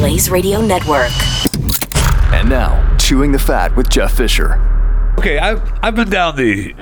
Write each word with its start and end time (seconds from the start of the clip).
Blaze 0.00 0.30
Radio 0.30 0.62
Network. 0.62 1.10
And 2.32 2.48
now, 2.48 2.96
Chewing 2.96 3.32
the 3.32 3.38
Fat 3.38 3.76
with 3.76 3.90
Jeff 3.90 4.16
Fisher. 4.16 4.54
Okay, 5.18 5.38
I've, 5.38 5.60
I've 5.82 5.94
been 5.94 6.08
down 6.08 6.36
the 6.36 6.74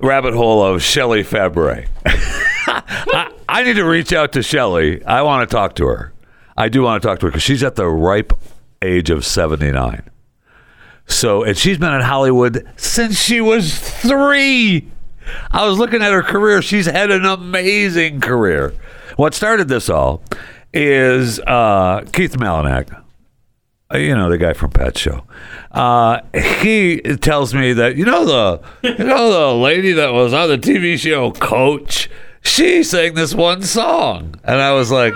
rabbit 0.00 0.32
hole 0.32 0.64
of 0.64 0.82
Shelley 0.82 1.22
Fabares. 1.22 1.86
I, 2.06 3.30
I 3.46 3.64
need 3.64 3.74
to 3.74 3.84
reach 3.84 4.14
out 4.14 4.32
to 4.32 4.42
Shelley. 4.42 5.04
I 5.04 5.20
want 5.20 5.46
to 5.46 5.54
talk 5.54 5.74
to 5.74 5.86
her. 5.88 6.14
I 6.56 6.70
do 6.70 6.80
want 6.80 7.02
to 7.02 7.06
talk 7.06 7.18
to 7.18 7.26
her 7.26 7.30
because 7.32 7.42
she's 7.42 7.62
at 7.62 7.74
the 7.74 7.86
ripe 7.86 8.32
age 8.80 9.10
of 9.10 9.26
79. 9.26 10.02
So, 11.06 11.42
and 11.42 11.58
she's 11.58 11.76
been 11.76 11.92
in 11.92 12.00
Hollywood 12.00 12.66
since 12.76 13.20
she 13.20 13.42
was 13.42 13.78
three. 13.78 14.90
I 15.50 15.66
was 15.66 15.78
looking 15.78 16.00
at 16.00 16.12
her 16.12 16.22
career. 16.22 16.62
She's 16.62 16.86
had 16.86 17.10
an 17.10 17.26
amazing 17.26 18.22
career. 18.22 18.72
What 19.16 19.34
started 19.34 19.68
this 19.68 19.90
all 19.90 20.22
is 20.74 21.40
uh, 21.40 22.04
Keith 22.12 22.36
Malinak, 22.36 23.00
uh, 23.92 23.98
you 23.98 24.14
know 24.14 24.28
the 24.28 24.38
guy 24.38 24.52
from 24.52 24.70
Pet 24.70 24.98
Show. 24.98 25.24
Uh, 25.70 26.20
he 26.34 27.00
tells 27.20 27.54
me 27.54 27.72
that 27.72 27.96
you 27.96 28.04
know 28.04 28.24
the 28.24 28.60
you 28.82 29.04
know 29.04 29.30
the 29.30 29.54
lady 29.54 29.92
that 29.92 30.12
was 30.12 30.32
on 30.32 30.48
the 30.48 30.58
TV 30.58 30.98
show 30.98 31.30
Coach. 31.32 32.10
She 32.42 32.82
sang 32.82 33.14
this 33.14 33.34
one 33.34 33.62
song, 33.62 34.38
and 34.44 34.60
I 34.60 34.72
was 34.72 34.90
like. 34.90 35.14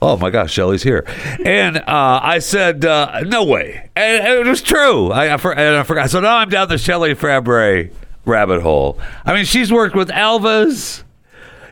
Oh 0.00 0.16
my 0.16 0.30
gosh, 0.30 0.52
Shelly's 0.52 0.84
here, 0.84 1.04
and 1.44 1.78
uh, 1.78 2.20
I 2.22 2.38
said, 2.38 2.84
uh, 2.84 3.22
"No 3.26 3.42
way," 3.42 3.90
and, 3.96 4.24
and 4.24 4.46
it 4.46 4.48
was 4.48 4.62
true. 4.62 5.10
I, 5.10 5.34
I, 5.34 5.36
for, 5.38 5.52
and 5.52 5.76
I 5.76 5.82
forgot. 5.82 6.08
So 6.08 6.20
now 6.20 6.36
I'm 6.36 6.48
down 6.48 6.68
the 6.68 6.78
Shelley 6.78 7.16
Fabares 7.16 7.90
rabbit 8.24 8.62
hole. 8.62 8.96
I 9.24 9.34
mean, 9.34 9.44
she's 9.44 9.72
worked 9.72 9.96
with 9.96 10.08
Elvis. 10.10 11.02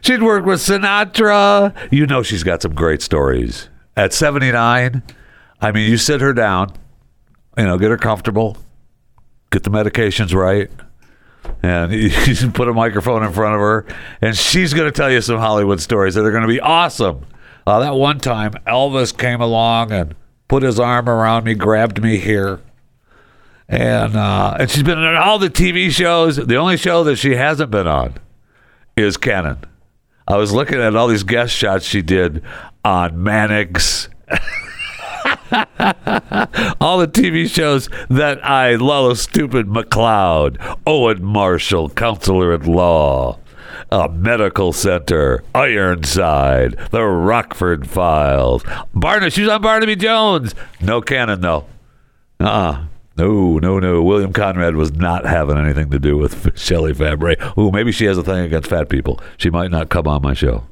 She'd 0.01 0.23
worked 0.23 0.47
with 0.47 0.61
Sinatra. 0.61 1.75
You 1.91 2.07
know, 2.07 2.23
she's 2.23 2.43
got 2.43 2.63
some 2.63 2.75
great 2.75 3.03
stories. 3.03 3.69
At 3.97 4.13
79, 4.13 5.03
I 5.61 5.73
mean, 5.73 5.91
you 5.91 5.97
sit 5.97 6.21
her 6.21 6.33
down, 6.33 6.73
you 7.57 7.65
know, 7.65 7.79
get 7.79 7.91
her 7.91 7.97
comfortable, 7.97 8.59
get 9.51 9.63
the 9.63 9.71
medications 9.71 10.35
right, 10.35 10.71
and 11.63 11.93
you 11.93 12.51
put 12.51 12.69
a 12.69 12.75
microphone 12.75 13.23
in 13.25 13.33
front 13.33 13.55
of 13.55 13.61
her, 13.61 13.87
and 14.21 14.37
she's 14.37 14.75
going 14.75 14.87
to 14.87 14.93
tell 14.93 15.11
you 15.11 15.21
some 15.21 15.39
Hollywood 15.39 15.81
stories 15.81 16.15
that 16.15 16.25
are 16.25 16.31
going 16.31 16.43
to 16.43 16.49
be 16.49 16.61
awesome. 16.61 17.25
Uh, 17.67 17.81
that 17.81 17.95
one 17.95 18.19
time, 18.21 18.53
Elvis 18.67 19.17
came 19.17 19.41
along 19.41 19.91
and 19.93 20.15
put 20.47 20.63
his 20.63 20.79
arm 20.79 21.09
around 21.09 21.45
me, 21.45 21.55
grabbed 21.55 22.03
me 22.03 22.19
here. 22.19 22.61
And 23.69 24.15
uh, 24.15 24.59
and 24.61 24.71
she's 24.71 24.85
been 24.85 24.99
on 24.99 25.17
all 25.17 25.41
the 25.41 25.51
TV 25.51 25.91
shows. 25.91 26.37
The 26.37 26.55
only 26.55 26.77
show 26.77 27.03
that 27.03 27.17
she 27.17 27.35
hasn't 27.35 27.73
been 27.73 27.89
on 27.89 28.15
is 28.97 29.17
Cannon. 29.17 29.59
I 30.29 30.37
was 30.37 30.53
looking 30.53 30.81
at 30.81 30.97
all 30.97 31.07
these 31.09 31.23
guest 31.23 31.55
shots 31.55 31.85
she 31.85 32.03
did 32.03 32.43
on 32.85 33.23
Mannix. 33.23 34.09
all 36.81 36.99
the 36.99 37.09
TV 37.09 37.49
shows 37.49 37.89
that 38.11 38.45
I 38.45 38.75
love, 38.75 39.19
stupid 39.19 39.67
McCloud, 39.67 40.79
Owen 40.85 41.25
Marshall, 41.25 41.91
counselor 41.91 42.53
at 42.53 42.67
law, 42.67 43.39
a 43.93 44.09
medical 44.09 44.73
center, 44.73 45.45
Ironside, 45.55 46.77
the 46.91 47.05
Rockford 47.05 47.89
Files, 47.89 48.65
Barnaby. 48.95 49.31
She 49.31 49.43
was 49.43 49.51
on 49.51 49.63
Barnaby 49.63 49.95
Jones. 49.95 50.57
No 50.81 51.01
Cannon 51.01 51.41
though. 51.41 51.67
Uh. 52.41 52.45
uh 52.45 52.85
No, 53.17 53.59
no, 53.59 53.79
no. 53.79 54.03
William 54.03 54.33
Conrad 54.33 54.77
was 54.77 54.93
not 54.93 55.25
having 55.25 55.57
anything 55.57 55.91
to 55.91 55.99
do 55.99 56.17
with 56.19 56.59
Shelley 56.59 56.93
Fabares. 56.93 57.57
Ooh, 57.59 57.71
maybe 57.71 57.93
she 57.93 58.05
has 58.05 58.19
a 58.19 58.23
thing 58.23 58.45
against 58.45 58.69
fat 58.69 58.89
people. 58.89 59.21
She 59.39 59.51
might 59.51 59.71
not 59.71 59.89
come 59.89 60.07
on 60.07 60.23
my 60.23 60.35
show. 60.35 60.65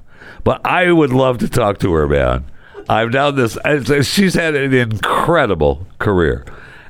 But 0.43 0.65
I 0.67 0.93
would 0.93 1.11
love 1.11 1.39
to 1.39 1.49
talk 1.49 1.79
to 1.79 1.93
her, 1.95 2.07
man. 2.07 2.45
I've 2.89 3.13
done 3.13 3.35
this. 3.37 3.57
She's 4.07 4.35
had 4.35 4.55
an 4.55 4.75
incredible 4.75 5.87
career, 5.99 6.45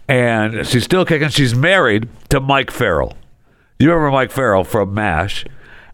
and 0.09 0.67
she's 0.67 0.83
still 0.83 1.05
kicking. 1.05 1.29
She's 1.29 1.55
married 1.55 2.09
to 2.31 2.41
Mike 2.41 2.73
Farrell. 2.73 3.17
You 3.79 3.91
remember 3.91 4.11
Mike 4.11 4.33
Farrell 4.33 4.65
from 4.65 4.93
MASH? 4.93 5.45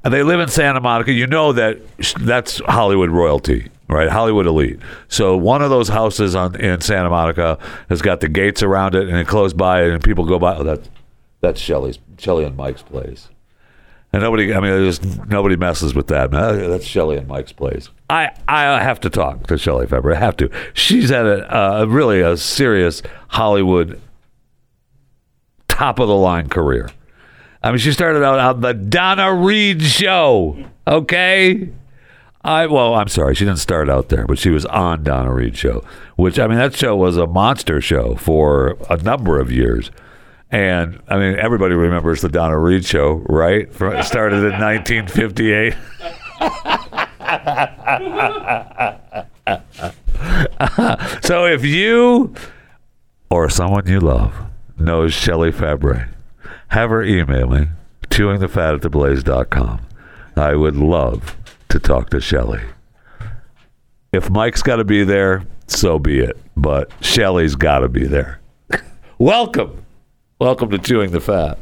And 0.03 0.15
they 0.15 0.23
live 0.23 0.41
in 0.41 0.49
Santa 0.49 0.81
Monica. 0.81 1.13
You 1.13 1.27
know 1.27 1.53
that 1.53 1.81
that's 2.21 2.61
Hollywood 2.61 3.11
royalty, 3.11 3.69
right? 3.93 4.09
Hollywood 4.09 4.47
elite. 4.47 4.79
So 5.09 5.37
one 5.37 5.63
of 5.63 5.71
those 5.71 5.89
houses 5.89 6.35
on 6.35 6.55
in 6.61 6.81
Santa 6.81 7.11
Monica 7.11 7.59
has 7.89 8.03
got 8.03 8.21
the 8.21 8.29
gates 8.29 8.63
around 8.63 8.95
it, 8.95 9.09
and 9.09 9.17
it 9.17 9.27
close 9.27 9.53
by, 9.53 9.83
and 9.83 10.03
people 10.03 10.25
go 10.25 10.39
by. 10.39 10.57
Oh, 10.57 10.65
that 10.65 10.89
that's 11.41 11.61
Shelley's, 11.61 11.99
Shelley 12.19 12.45
and 12.45 12.57
Mike's 12.57 12.83
place. 12.83 13.29
And 14.13 14.23
nobody, 14.23 14.53
I 14.53 14.61
mean, 14.61 14.73
there's 14.73 15.05
nobody 15.27 15.57
messes 15.57 15.95
with 15.95 16.09
that. 16.09 16.33
Man. 16.33 16.69
That's 16.69 16.85
Shelley 16.85 17.17
and 17.17 17.29
Mike's 17.29 17.53
place. 17.53 17.89
I, 18.09 18.31
I 18.49 18.83
have 18.83 18.99
to 19.01 19.11
talk 19.11 19.47
to 19.47 19.57
Shelley 19.57 19.87
Fabares. 19.87 20.17
I 20.17 20.19
have 20.19 20.37
to. 20.39 20.51
She's 20.75 21.11
had 21.11 21.27
a, 21.27 21.57
uh, 21.57 21.85
really 21.85 22.21
a 22.21 22.37
serious 22.37 23.03
Hollywood 23.29 24.01
top 25.69 26.01
of 26.01 26.09
the 26.09 26.15
line 26.17 26.49
career. 26.49 26.91
I 27.63 27.71
mean, 27.71 27.79
she 27.79 27.93
started 27.93 28.25
out 28.25 28.39
on 28.39 28.61
the 28.63 28.75
Donna 28.75 29.33
Reed 29.33 29.83
show. 29.83 30.57
Okay. 30.89 31.69
I 32.43 32.67
well, 32.67 32.95
I'm 32.95 33.09
sorry, 33.09 33.35
she 33.35 33.45
didn't 33.45 33.59
start 33.59 33.91
out 33.91 34.09
there, 34.09 34.27
but 34.27 34.39
she 34.39 34.49
was 34.51 34.65
on 34.67 35.03
Donna 35.03 35.33
Reed 35.33 35.57
show, 35.57 35.85
which 36.17 36.39
I 36.39 36.47
mean, 36.47 36.57
that 36.57 36.75
show 36.75 36.97
was 36.97 37.19
a 37.19 37.27
monster 37.27 37.81
show 37.83 38.15
for 38.15 38.79
a 38.89 38.97
number 38.97 39.39
of 39.39 39.53
years. 39.53 39.91
And 40.51 41.01
I 41.07 41.19
mean, 41.19 41.37
everybody 41.37 41.75
remembers 41.75 42.23
the 42.23 42.29
Donna 42.29 42.59
Reed 42.59 42.85
show, 42.85 43.25
right? 43.29 43.73
From, 43.73 44.03
started 44.03 44.39
in 44.39 44.59
1958. 44.59 45.75
so 51.23 51.45
if 51.47 51.65
you 51.65 52.35
or 53.29 53.51
someone 53.51 53.87
you 53.87 54.01
love 54.01 54.35
knows 54.79 55.13
Shelley 55.13 55.53
Fabares, 55.53 56.09
have 56.69 56.91
her 56.91 57.03
email 57.03 57.47
me, 57.49 57.69
chewingthefat. 58.09 59.81
I 60.37 60.55
would 60.55 60.77
love 60.77 61.37
to 61.71 61.79
talk 61.79 62.11
to 62.11 62.21
Shelley. 62.21 62.61
If 64.13 64.29
Mike's 64.29 64.61
got 64.61 64.77
to 64.77 64.85
be 64.85 65.05
there, 65.05 65.45
so 65.69 66.01
be 66.01 66.19
it. 66.19 66.37
But 66.57 66.91
Shelley's 67.01 67.55
got 67.55 67.79
to 67.79 67.89
be 67.89 68.07
there. 68.07 68.41
Welcome. 69.19 69.85
Welcome 70.41 70.71
to 70.71 70.79
Chewing 70.79 71.13
the 71.13 71.21
Fat. 71.21 71.59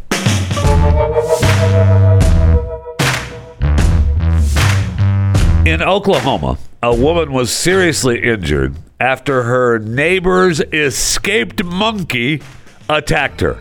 In 5.67 5.83
Oklahoma, 5.83 6.57
a 6.83 6.95
woman 6.95 7.33
was 7.33 7.53
seriously 7.53 8.23
injured 8.23 8.77
after 8.99 9.43
her 9.43 9.79
neighbor's 9.79 10.61
escaped 10.73 11.63
monkey 11.63 12.41
attacked 12.89 13.43
her. 13.43 13.61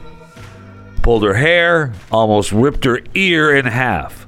Pulled 1.03 1.24
her 1.24 1.34
hair, 1.34 1.94
almost 2.09 2.53
ripped 2.53 2.85
her 2.85 3.02
ear 3.14 3.53
in 3.53 3.66
half. 3.66 4.25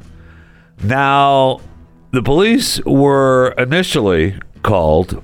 Now, 0.84 1.62
the 2.11 2.21
police 2.23 2.83
were 2.85 3.53
initially 3.57 4.39
called 4.63 5.23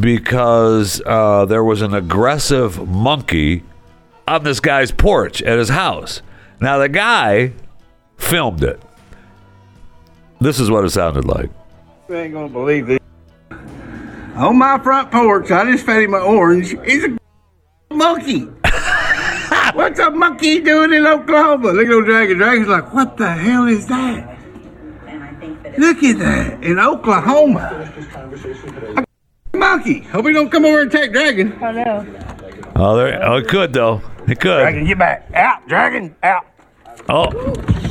because 0.00 1.02
uh, 1.06 1.44
there 1.44 1.64
was 1.64 1.82
an 1.82 1.94
aggressive 1.94 2.88
monkey 2.88 3.62
on 4.26 4.42
this 4.44 4.60
guy's 4.60 4.90
porch 4.90 5.42
at 5.42 5.58
his 5.58 5.68
house. 5.68 6.22
Now, 6.60 6.78
the 6.78 6.88
guy 6.88 7.52
filmed 8.16 8.62
it. 8.64 8.80
This 10.40 10.60
is 10.60 10.70
what 10.70 10.84
it 10.84 10.90
sounded 10.90 11.24
like. 11.24 11.50
You 12.08 12.16
ain't 12.16 12.32
gonna 12.32 12.48
believe 12.48 12.86
this. 12.86 12.98
On 14.36 14.58
my 14.58 14.78
front 14.78 15.10
porch, 15.10 15.50
I 15.50 15.70
just 15.70 15.86
fed 15.86 16.02
him 16.02 16.14
an 16.14 16.22
orange. 16.22 16.74
He's 16.84 17.04
a 17.04 17.16
monkey. 17.94 18.40
What's 19.74 19.98
a 20.00 20.10
monkey 20.10 20.60
doing 20.60 20.92
in 20.92 21.06
Oklahoma? 21.06 21.68
Look 21.72 21.86
at 21.86 21.90
those 21.90 22.04
dragon. 22.04 22.38
Dragon's 22.38 22.68
like, 22.68 22.92
what 22.92 23.16
the 23.16 23.30
hell 23.30 23.66
is 23.66 23.86
that? 23.86 24.33
Look 25.78 26.02
at 26.02 26.18
that 26.18 26.64
in 26.64 26.78
Oklahoma. 26.78 27.92
Monkey. 29.52 30.00
Hope 30.00 30.26
he 30.26 30.32
don't 30.32 30.50
come 30.50 30.64
over 30.64 30.82
and 30.82 30.92
attack 30.92 31.12
Dragon. 31.12 31.52
I 31.62 31.72
know. 31.72 32.06
Oh, 32.76 32.96
there, 32.96 33.24
oh, 33.24 33.36
it 33.36 33.48
could 33.48 33.72
though. 33.72 34.02
It 34.26 34.40
could. 34.40 34.60
Dragon, 34.62 34.86
get 34.86 34.98
back. 34.98 35.30
Out, 35.34 35.66
Dragon, 35.68 36.14
out. 36.22 36.46
Oh, 37.08 37.30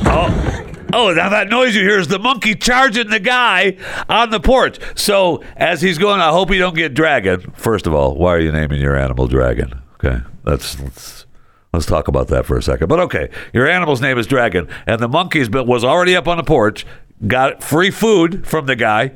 oh, 0.06 0.74
Oh, 0.96 1.12
now 1.12 1.28
that 1.28 1.48
noise 1.48 1.74
you 1.74 1.82
hear 1.82 1.98
is 1.98 2.06
the 2.06 2.20
monkey 2.20 2.54
charging 2.54 3.10
the 3.10 3.18
guy 3.18 3.76
on 4.08 4.30
the 4.30 4.38
porch. 4.38 4.78
So 4.94 5.42
as 5.56 5.82
he's 5.82 5.98
going, 5.98 6.20
I 6.20 6.30
hope 6.30 6.52
you 6.52 6.58
don't 6.60 6.76
get 6.76 6.94
dragon. 6.94 7.52
First 7.56 7.88
of 7.88 7.94
all, 7.94 8.14
why 8.14 8.34
are 8.34 8.38
you 8.38 8.52
naming 8.52 8.80
your 8.80 8.96
animal 8.96 9.26
dragon? 9.26 9.80
Okay, 9.94 10.20
that's 10.44 10.80
let's 10.80 11.26
let's 11.72 11.86
talk 11.86 12.06
about 12.06 12.28
that 12.28 12.46
for 12.46 12.56
a 12.56 12.62
second. 12.62 12.86
But 12.86 13.00
okay, 13.00 13.28
your 13.52 13.66
animal's 13.68 14.00
name 14.00 14.18
is 14.18 14.28
dragon, 14.28 14.68
and 14.86 15.00
the 15.00 15.08
monkey's 15.08 15.48
but 15.48 15.66
was 15.66 15.82
already 15.82 16.14
up 16.14 16.28
on 16.28 16.36
the 16.36 16.44
porch, 16.44 16.86
got 17.26 17.62
free 17.62 17.90
food 17.90 18.46
from 18.46 18.66
the 18.66 18.76
guy, 18.76 19.12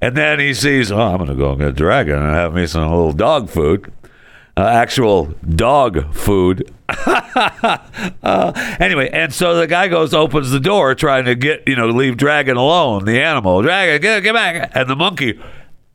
and 0.00 0.16
then 0.16 0.38
he 0.38 0.54
sees, 0.54 0.90
oh, 0.92 1.00
I'm 1.00 1.18
gonna 1.18 1.34
go 1.34 1.50
and 1.50 1.60
get 1.60 1.68
a 1.68 1.72
dragon 1.72 2.16
and 2.16 2.34
have 2.34 2.54
me 2.54 2.66
some 2.66 2.88
little 2.88 3.12
dog 3.12 3.48
food. 3.48 3.92
Uh, 4.56 4.66
actual 4.66 5.34
dog 5.56 6.14
food. 6.14 6.70
uh, 6.88 8.76
anyway, 8.78 9.10
and 9.12 9.34
so 9.34 9.56
the 9.56 9.66
guy 9.66 9.88
goes, 9.88 10.14
opens 10.14 10.50
the 10.52 10.60
door, 10.60 10.94
trying 10.94 11.24
to 11.24 11.34
get, 11.34 11.66
you 11.66 11.74
know, 11.74 11.88
leave 11.88 12.16
Dragon 12.16 12.56
alone, 12.56 13.04
the 13.04 13.20
animal. 13.20 13.62
Dragon, 13.62 14.00
get, 14.00 14.22
get 14.22 14.32
back. 14.32 14.70
And 14.76 14.88
the 14.88 14.94
monkey 14.94 15.40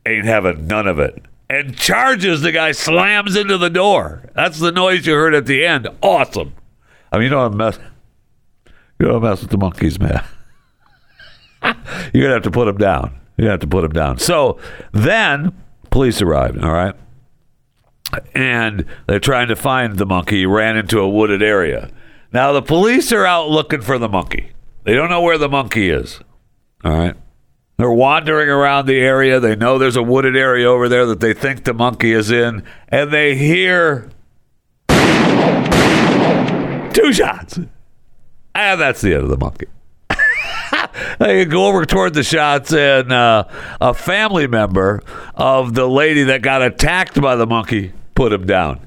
ain't 0.04 0.26
having 0.26 0.66
none 0.66 0.86
of 0.86 0.98
it 0.98 1.24
and 1.50 1.76
charges 1.76 2.42
the 2.42 2.52
guy, 2.52 2.70
slams 2.70 3.34
into 3.34 3.58
the 3.58 3.68
door. 3.68 4.22
That's 4.34 4.60
the 4.60 4.70
noise 4.70 5.04
you 5.04 5.14
heard 5.14 5.34
at 5.34 5.46
the 5.46 5.66
end. 5.66 5.88
Awesome. 6.00 6.54
I 7.10 7.16
mean, 7.16 7.24
you 7.24 7.30
don't 7.30 7.56
mess, 7.56 7.76
you 9.00 9.06
don't 9.06 9.20
mess 9.20 9.40
with 9.40 9.50
the 9.50 9.58
monkeys, 9.58 9.98
man. 9.98 10.24
You're 12.12 12.24
gonna 12.24 12.34
have 12.34 12.42
to 12.42 12.50
put 12.50 12.68
him 12.68 12.78
down. 12.78 13.18
You're 13.36 13.46
gonna 13.46 13.52
have 13.52 13.60
to 13.60 13.66
put 13.66 13.84
him 13.84 13.92
down. 13.92 14.18
So 14.18 14.58
then 14.92 15.52
police 15.90 16.20
arrived. 16.22 16.62
All 16.62 16.72
right 16.72 16.94
and 18.34 18.84
they're 19.06 19.20
trying 19.20 19.48
to 19.48 19.56
find 19.56 19.96
the 19.96 20.06
monkey. 20.06 20.38
He 20.38 20.46
ran 20.46 20.76
into 20.76 21.00
a 21.00 21.08
wooded 21.08 21.42
area. 21.42 21.90
Now 22.32 22.52
the 22.52 22.62
police 22.62 23.12
are 23.12 23.26
out 23.26 23.48
looking 23.48 23.80
for 23.80 23.98
the 23.98 24.08
monkey. 24.08 24.52
They 24.84 24.94
don't 24.94 25.10
know 25.10 25.20
where 25.20 25.38
the 25.38 25.48
monkey 25.48 25.90
is. 25.90 26.20
All 26.84 26.96
right. 26.96 27.14
They're 27.76 27.90
wandering 27.90 28.48
around 28.48 28.86
the 28.86 28.98
area. 28.98 29.40
They 29.40 29.56
know 29.56 29.78
there's 29.78 29.96
a 29.96 30.02
wooded 30.02 30.36
area 30.36 30.68
over 30.68 30.88
there 30.88 31.06
that 31.06 31.20
they 31.20 31.32
think 31.32 31.64
the 31.64 31.72
monkey 31.72 32.12
is 32.12 32.30
in, 32.30 32.62
and 32.88 33.10
they 33.10 33.34
hear 33.34 34.10
two 36.92 37.12
shots. 37.12 37.58
And 38.54 38.80
that's 38.80 39.00
the 39.00 39.14
end 39.14 39.22
of 39.22 39.30
the 39.30 39.38
monkey. 39.38 39.66
They 41.18 41.44
go 41.44 41.66
over 41.66 41.84
toward 41.84 42.14
the 42.14 42.22
shots, 42.22 42.72
and 42.72 43.12
uh, 43.12 43.44
a 43.80 43.94
family 43.94 44.46
member 44.46 45.02
of 45.34 45.74
the 45.74 45.88
lady 45.88 46.24
that 46.24 46.42
got 46.42 46.62
attacked 46.62 47.20
by 47.20 47.36
the 47.36 47.46
monkey 47.46 47.92
put 48.14 48.32
him 48.32 48.46
down. 48.46 48.86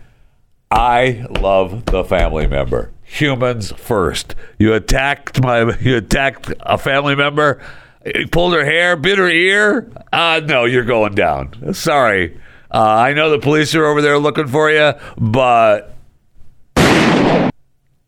I 0.71 1.25
love 1.29 1.85
the 1.85 2.03
family 2.03 2.47
member. 2.47 2.91
Humans 3.03 3.73
first. 3.73 4.33
You 4.57 4.73
attacked 4.73 5.41
my. 5.41 5.77
You 5.79 5.97
attacked 5.97 6.51
a 6.61 6.77
family 6.77 7.15
member. 7.15 7.61
You 8.05 8.27
pulled 8.27 8.53
her 8.53 8.65
hair, 8.65 8.95
bit 8.95 9.17
her 9.17 9.29
ear. 9.29 9.89
Uh, 10.11 10.41
no, 10.43 10.65
you're 10.65 10.83
going 10.83 11.13
down. 11.13 11.73
Sorry. 11.73 12.39
Uh, 12.71 12.79
I 12.81 13.13
know 13.13 13.29
the 13.29 13.37
police 13.39 13.75
are 13.75 13.85
over 13.85 14.01
there 14.01 14.17
looking 14.17 14.47
for 14.47 14.71
you, 14.71 14.93
but 15.15 15.92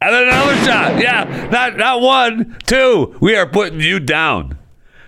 and 0.02 0.14
then 0.14 0.28
another 0.28 0.56
shot. 0.66 1.02
Yeah, 1.02 1.50
not 1.52 1.78
not 1.78 2.02
one, 2.02 2.58
two. 2.66 3.16
We 3.20 3.36
are 3.36 3.48
putting 3.48 3.80
you 3.80 4.00
down. 4.00 4.58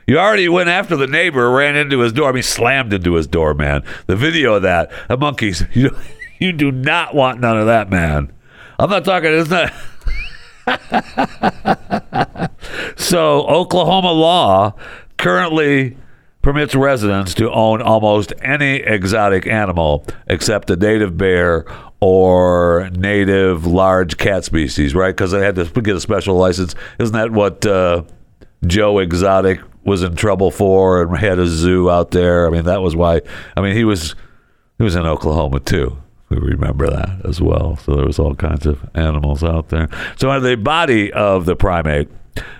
You 0.07 0.19
already 0.19 0.47
went 0.47 0.69
after 0.69 0.95
the 0.95 1.07
neighbor, 1.07 1.51
ran 1.51 1.75
into 1.75 1.99
his 1.99 2.13
door. 2.13 2.29
I 2.29 2.31
mean, 2.31 2.43
slammed 2.43 2.93
into 2.93 3.15
his 3.15 3.27
door, 3.27 3.53
man. 3.53 3.83
The 4.05 4.15
video 4.15 4.55
of 4.55 4.61
that, 4.63 4.91
the 5.07 5.17
monkeys. 5.17 5.63
You 5.73 5.95
you 6.39 6.53
do 6.53 6.71
not 6.71 7.15
want 7.15 7.39
none 7.39 7.57
of 7.57 7.65
that, 7.65 7.89
man. 7.89 8.31
I'm 8.77 8.91
not 8.91 9.03
talking. 9.03 9.31
It's 9.33 9.49
not. 9.49 9.73
so 12.95 13.47
Oklahoma 13.47 14.11
law 14.11 14.75
currently 15.17 15.97
permits 16.41 16.75
residents 16.75 17.33
to 17.35 17.51
own 17.51 17.81
almost 17.81 18.33
any 18.41 18.77
exotic 18.77 19.47
animal 19.47 20.05
except 20.27 20.69
a 20.69 20.75
native 20.75 21.17
bear 21.17 21.65
or 21.99 22.89
native 22.93 23.65
large 23.65 24.17
cat 24.17 24.45
species, 24.45 24.93
right? 24.93 25.15
Because 25.15 25.31
they 25.31 25.43
had 25.43 25.55
to 25.55 25.65
get 25.65 25.95
a 25.95 25.99
special 25.99 26.35
license. 26.35 26.75
Isn't 26.99 27.13
that 27.13 27.31
what 27.31 27.65
uh, 27.65 28.03
Joe 28.65 28.99
Exotic 28.99 29.59
was 29.83 30.03
in 30.03 30.15
trouble 30.15 30.51
for 30.51 31.01
and 31.01 31.17
had 31.17 31.39
a 31.39 31.47
zoo 31.47 31.89
out 31.89 32.11
there? 32.11 32.47
I 32.47 32.51
mean, 32.51 32.65
that 32.65 32.81
was 32.81 32.95
why. 32.95 33.21
I 33.55 33.61
mean, 33.61 33.75
he 33.75 33.83
was 33.83 34.15
he 34.77 34.83
was 34.83 34.95
in 34.95 35.05
Oklahoma 35.05 35.59
too. 35.59 35.97
We 36.29 36.37
remember 36.37 36.89
that 36.89 37.25
as 37.25 37.41
well. 37.41 37.77
So 37.77 37.95
there 37.95 38.05
was 38.05 38.19
all 38.19 38.35
kinds 38.35 38.65
of 38.65 38.87
animals 38.93 39.43
out 39.43 39.69
there. 39.69 39.87
So 40.17 40.39
the 40.39 40.55
body 40.55 41.11
of 41.13 41.45
the 41.45 41.55
primate 41.55 42.09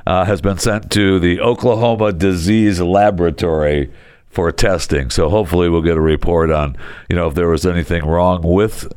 uh, 0.05 0.25
has 0.25 0.41
been 0.41 0.57
sent 0.57 0.91
to 0.91 1.19
the 1.19 1.39
Oklahoma 1.39 2.13
Disease 2.13 2.79
Laboratory 2.81 3.91
for 4.29 4.51
testing. 4.51 5.09
So 5.09 5.29
hopefully 5.29 5.69
we'll 5.69 5.81
get 5.81 5.97
a 5.97 6.01
report 6.01 6.51
on, 6.51 6.77
you 7.09 7.15
know, 7.15 7.27
if 7.27 7.35
there 7.35 7.47
was 7.47 7.65
anything 7.65 8.05
wrong 8.05 8.41
with 8.43 8.91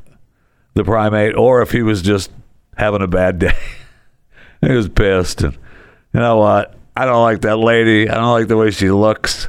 the 0.74 0.84
primate 0.84 1.34
or 1.34 1.62
if 1.62 1.70
he 1.70 1.82
was 1.82 2.02
just 2.02 2.30
having 2.76 3.02
a 3.02 3.08
bad 3.08 3.38
day. 3.38 3.56
he 4.60 4.72
was 4.72 4.88
pissed 4.88 5.42
and 5.42 5.54
you 6.12 6.20
know 6.20 6.36
what? 6.38 6.74
I 6.96 7.06
don't 7.06 7.22
like 7.22 7.42
that 7.42 7.56
lady. 7.56 8.08
I 8.08 8.14
don't 8.14 8.32
like 8.32 8.48
the 8.48 8.56
way 8.56 8.70
she 8.70 8.90
looks. 8.90 9.48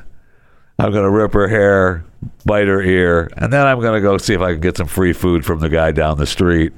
I'm 0.78 0.92
going 0.92 1.04
to 1.04 1.10
rip 1.10 1.34
her 1.34 1.48
hair, 1.48 2.06
bite 2.46 2.68
her 2.68 2.82
ear, 2.82 3.30
and 3.38 3.52
then 3.52 3.68
I'm 3.68 3.80
going 3.82 3.94
to 3.94 4.02
go 4.02 4.18
see 4.18 4.34
if 4.34 4.42
I 4.42 4.54
can 4.54 4.62
get 4.62 4.78
some 4.78 4.88
free 4.88 5.14
food 5.14 5.46
from 5.46 5.60
the 5.60 5.70
guy 5.70 5.92
down 5.92 6.18
the 6.18 6.26
street. 6.26 6.74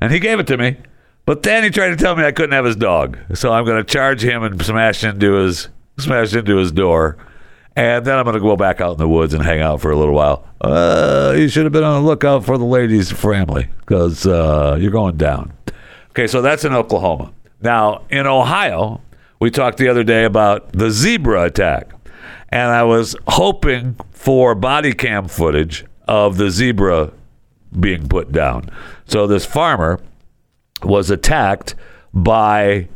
And 0.00 0.12
he 0.12 0.18
gave 0.18 0.40
it 0.40 0.46
to 0.48 0.56
me. 0.56 0.76
But 1.26 1.42
then 1.42 1.62
he 1.64 1.70
tried 1.70 1.90
to 1.90 1.96
tell 1.96 2.14
me 2.16 2.24
I 2.24 2.32
couldn't 2.32 2.52
have 2.52 2.64
his 2.64 2.76
dog. 2.76 3.18
So 3.34 3.52
I'm 3.52 3.64
going 3.64 3.78
to 3.78 3.84
charge 3.84 4.22
him 4.22 4.42
and 4.42 4.62
smash 4.62 5.04
into 5.04 5.34
his 5.34 5.68
smash 5.98 6.34
into 6.34 6.56
his 6.56 6.72
door. 6.72 7.16
And 7.76 8.04
then 8.04 8.16
I'm 8.16 8.24
going 8.24 8.34
to 8.34 8.40
go 8.40 8.56
back 8.56 8.80
out 8.80 8.92
in 8.92 8.98
the 8.98 9.08
woods 9.08 9.34
and 9.34 9.42
hang 9.42 9.60
out 9.60 9.80
for 9.80 9.90
a 9.90 9.96
little 9.96 10.14
while. 10.14 10.46
Uh, 10.60 11.34
you 11.36 11.48
should 11.48 11.64
have 11.64 11.72
been 11.72 11.82
on 11.82 12.02
the 12.02 12.08
lookout 12.08 12.44
for 12.44 12.56
the 12.56 12.64
lady's 12.64 13.10
family 13.10 13.68
because 13.80 14.26
uh, 14.26 14.76
you're 14.80 14.92
going 14.92 15.16
down. 15.16 15.52
Okay, 16.10 16.28
so 16.28 16.40
that's 16.40 16.64
in 16.64 16.72
Oklahoma. 16.72 17.32
Now, 17.60 18.04
in 18.10 18.26
Ohio, 18.26 19.00
we 19.40 19.50
talked 19.50 19.78
the 19.78 19.88
other 19.88 20.04
day 20.04 20.24
about 20.24 20.72
the 20.72 20.90
zebra 20.90 21.44
attack. 21.44 21.92
And 22.50 22.70
I 22.70 22.84
was 22.84 23.16
hoping 23.26 23.96
for 24.12 24.54
body 24.54 24.92
cam 24.92 25.26
footage 25.26 25.84
of 26.06 26.36
the 26.36 26.50
zebra 26.50 27.12
being 27.78 28.06
put 28.08 28.30
down. 28.30 28.70
So 29.06 29.26
this 29.26 29.44
farmer 29.44 29.98
was 30.84 31.10
attacked 31.10 31.74
by 32.12 32.88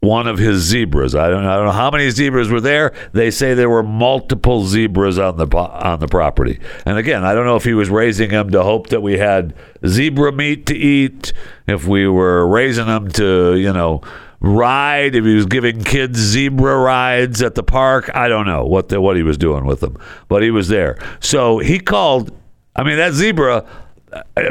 one 0.00 0.26
of 0.26 0.38
his 0.38 0.62
zebras. 0.62 1.14
I 1.14 1.28
don't, 1.28 1.44
I 1.44 1.56
don't 1.56 1.66
know 1.66 1.72
how 1.72 1.90
many 1.90 2.08
zebras 2.10 2.48
were 2.48 2.60
there. 2.60 2.94
They 3.12 3.30
say 3.30 3.52
there 3.52 3.68
were 3.68 3.82
multiple 3.82 4.64
zebras 4.64 5.18
on 5.18 5.36
the 5.36 5.46
on 5.56 6.00
the 6.00 6.08
property. 6.08 6.58
And 6.86 6.96
again, 6.96 7.22
I 7.22 7.34
don't 7.34 7.44
know 7.44 7.56
if 7.56 7.64
he 7.64 7.74
was 7.74 7.90
raising 7.90 8.30
them 8.30 8.50
to 8.50 8.62
hope 8.62 8.88
that 8.88 9.02
we 9.02 9.18
had 9.18 9.54
zebra 9.86 10.32
meat 10.32 10.66
to 10.66 10.74
eat, 10.76 11.34
if 11.66 11.86
we 11.86 12.08
were 12.08 12.46
raising 12.46 12.86
them 12.86 13.10
to, 13.12 13.56
you 13.56 13.72
know, 13.72 14.00
ride, 14.40 15.14
if 15.14 15.24
he 15.24 15.34
was 15.34 15.44
giving 15.44 15.84
kids 15.84 16.18
zebra 16.18 16.78
rides 16.78 17.42
at 17.42 17.54
the 17.54 17.62
park. 17.62 18.10
I 18.14 18.28
don't 18.28 18.46
know 18.46 18.64
what 18.64 18.88
the, 18.88 19.02
what 19.02 19.16
he 19.16 19.22
was 19.22 19.36
doing 19.36 19.66
with 19.66 19.80
them, 19.80 19.98
but 20.28 20.42
he 20.42 20.50
was 20.50 20.68
there. 20.68 20.98
So 21.20 21.58
he 21.58 21.78
called. 21.78 22.32
I 22.74 22.84
mean, 22.84 22.96
that 22.96 23.12
zebra 23.12 23.66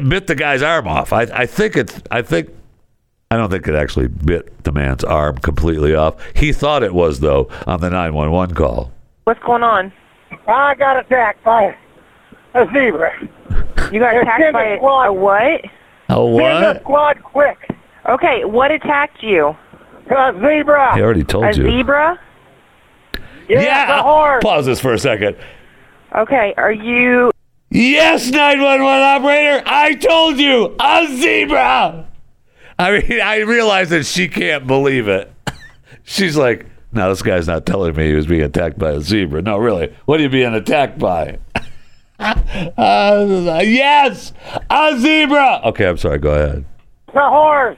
bit 0.08 0.28
the 0.28 0.36
guy's 0.36 0.62
arm 0.62 0.88
off. 0.88 1.14
I, 1.14 1.24
I 1.24 1.46
think 1.46 1.76
it's. 1.78 2.02
I 2.12 2.22
think. 2.22 2.50
I 3.32 3.38
don't 3.38 3.52
think 3.52 3.68
it 3.68 3.76
actually 3.76 4.08
bit 4.08 4.64
the 4.64 4.72
man's 4.72 5.04
arm 5.04 5.38
completely 5.38 5.94
off. 5.94 6.16
He 6.36 6.52
thought 6.52 6.82
it 6.82 6.94
was 6.94 7.20
though 7.20 7.48
on 7.68 7.80
the 7.80 7.90
nine 7.90 8.14
one 8.14 8.32
one 8.32 8.54
call. 8.56 8.92
What's 9.26 9.40
going 9.44 9.62
on? 9.62 9.92
I 10.48 10.74
got 10.76 10.98
attacked 10.98 11.44
by 11.44 11.76
a 12.54 12.66
zebra. 12.68 13.30
You 13.92 14.00
got 14.00 14.16
attacked 14.16 14.54
by 14.54 14.64
a 14.66 14.74
a, 14.76 14.78
squad. 14.78 15.08
a 15.08 15.14
what? 15.14 15.42
A 15.42 15.72
Send 16.10 16.76
the 16.76 16.80
squad 16.82 17.24
quick. 17.24 17.58
Okay, 18.08 18.46
what 18.46 18.72
attacked 18.72 19.24
you? 19.24 19.56
A 20.12 20.34
zebra. 20.34 20.96
He 20.96 21.02
already 21.02 21.24
told 21.24 21.46
A 21.46 21.54
you. 21.54 21.68
A 21.68 21.72
zebra? 21.72 22.20
Yeah, 23.48 24.00
a 24.00 24.04
horse. 24.04 24.44
Pause 24.44 24.66
this 24.68 24.80
for 24.80 24.94
a 24.94 25.00
second. 25.00 25.38
Okay, 26.16 26.54
are 26.58 26.72
you 26.72 27.32
Yes, 27.72 28.30
911 28.30 29.04
operator, 29.04 29.64
I 29.66 29.94
told 29.96 30.38
you, 30.38 30.76
a 30.80 31.08
zebra. 31.08 32.08
I 32.80 32.92
mean, 32.92 33.22
I 33.22 33.40
realize 33.40 33.90
that 33.90 34.06
she 34.06 34.28
can't 34.28 34.66
believe 34.66 35.08
it. 35.08 35.32
She's 36.04 36.36
like, 36.36 36.66
no, 36.92 37.10
this 37.10 37.22
guy's 37.22 37.48
not 37.48 37.66
telling 37.68 37.96
me 37.96 38.08
he 38.08 38.14
was 38.16 38.26
being 38.26 38.42
attacked 38.42 38.80
by 38.80 38.92
a 38.92 39.02
zebra. 39.02 39.44
No, 39.44 39.58
really, 39.58 39.94
what 40.06 40.20
are 40.20 40.24
you 40.24 40.30
being 40.30 40.54
attacked 40.54 40.98
by? 41.00 41.40
Uh, 42.22 43.62
yes, 43.64 44.34
a 44.70 44.98
zebra. 45.00 45.62
Okay, 45.64 45.88
I'm 45.88 45.96
sorry, 45.96 46.18
go 46.18 46.32
ahead. 46.32 46.66
A 47.16 47.30
horse. 47.30 47.78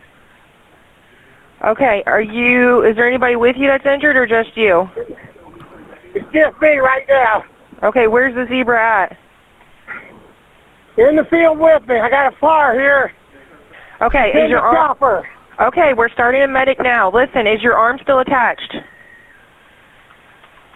Okay, 1.63 2.01
are 2.07 2.24
you 2.24 2.83
is 2.83 2.95
there 2.95 3.07
anybody 3.07 3.36
with 3.36 3.55
you 3.55 3.67
that's 3.67 3.86
injured 3.86 4.17
or 4.17 4.25
just 4.25 4.57
you? 4.57 4.89
It's 6.15 6.25
just 6.33 6.60
me 6.60 6.77
right 6.77 7.05
now. 7.07 7.45
Okay, 7.83 8.07
where's 8.07 8.33
the 8.33 8.48
zebra 8.48 9.03
at? 9.03 9.17
You're 10.98 11.10
in 11.10 11.15
the 11.15 11.25
field 11.25 11.60
with 11.60 11.88
me. 11.88 11.95
I 12.00 12.10
got 12.10 12.33
a 12.33 12.38
fire 12.38 12.74
here. 12.74 13.13
Okay, 14.01 14.29
is 14.29 14.50
your 14.50 14.60
arm 14.60 14.75
chopper. 14.75 15.27
Okay, 15.60 15.93
we're 15.95 16.10
starting 16.10 16.41
a 16.41 16.48
medic 16.48 16.79
now. 16.81 17.12
Listen, 17.12 17.45
is 17.45 17.62
your 17.62 17.75
arm 17.75 18.00
still 18.01 18.19
attached? 18.19 18.75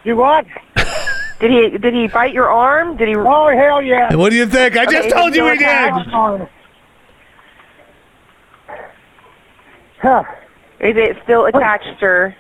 You 0.04 0.16
what? 0.16 0.46
Did 1.40 1.52
he 1.52 1.78
did 1.78 1.94
he 1.94 2.08
bite 2.08 2.34
your 2.34 2.50
arm? 2.50 2.96
Did 2.96 3.10
he? 3.10 3.16
Oh 3.16 3.50
hell 3.50 3.82
yeah! 3.82 4.16
What 4.16 4.30
do 4.30 4.38
you 4.38 4.46
think? 4.46 4.78
I 4.78 4.86
just 4.86 5.10
told 5.10 5.36
you 5.36 5.44
we 5.44 5.58
go 5.58 5.66
did. 5.66 6.48
Huh. 10.02 10.24
Is 10.80 10.96
it 10.96 11.18
still 11.24 11.46
attached, 11.46 12.00
sir? 12.00 12.36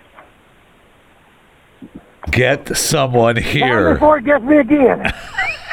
Get 2.31 2.77
someone 2.77 3.35
Down 3.35 3.43
here. 3.43 3.93
Before 3.95 4.17
it 4.19 4.25
gets 4.25 4.43
me 4.43 4.57
again. 4.57 5.11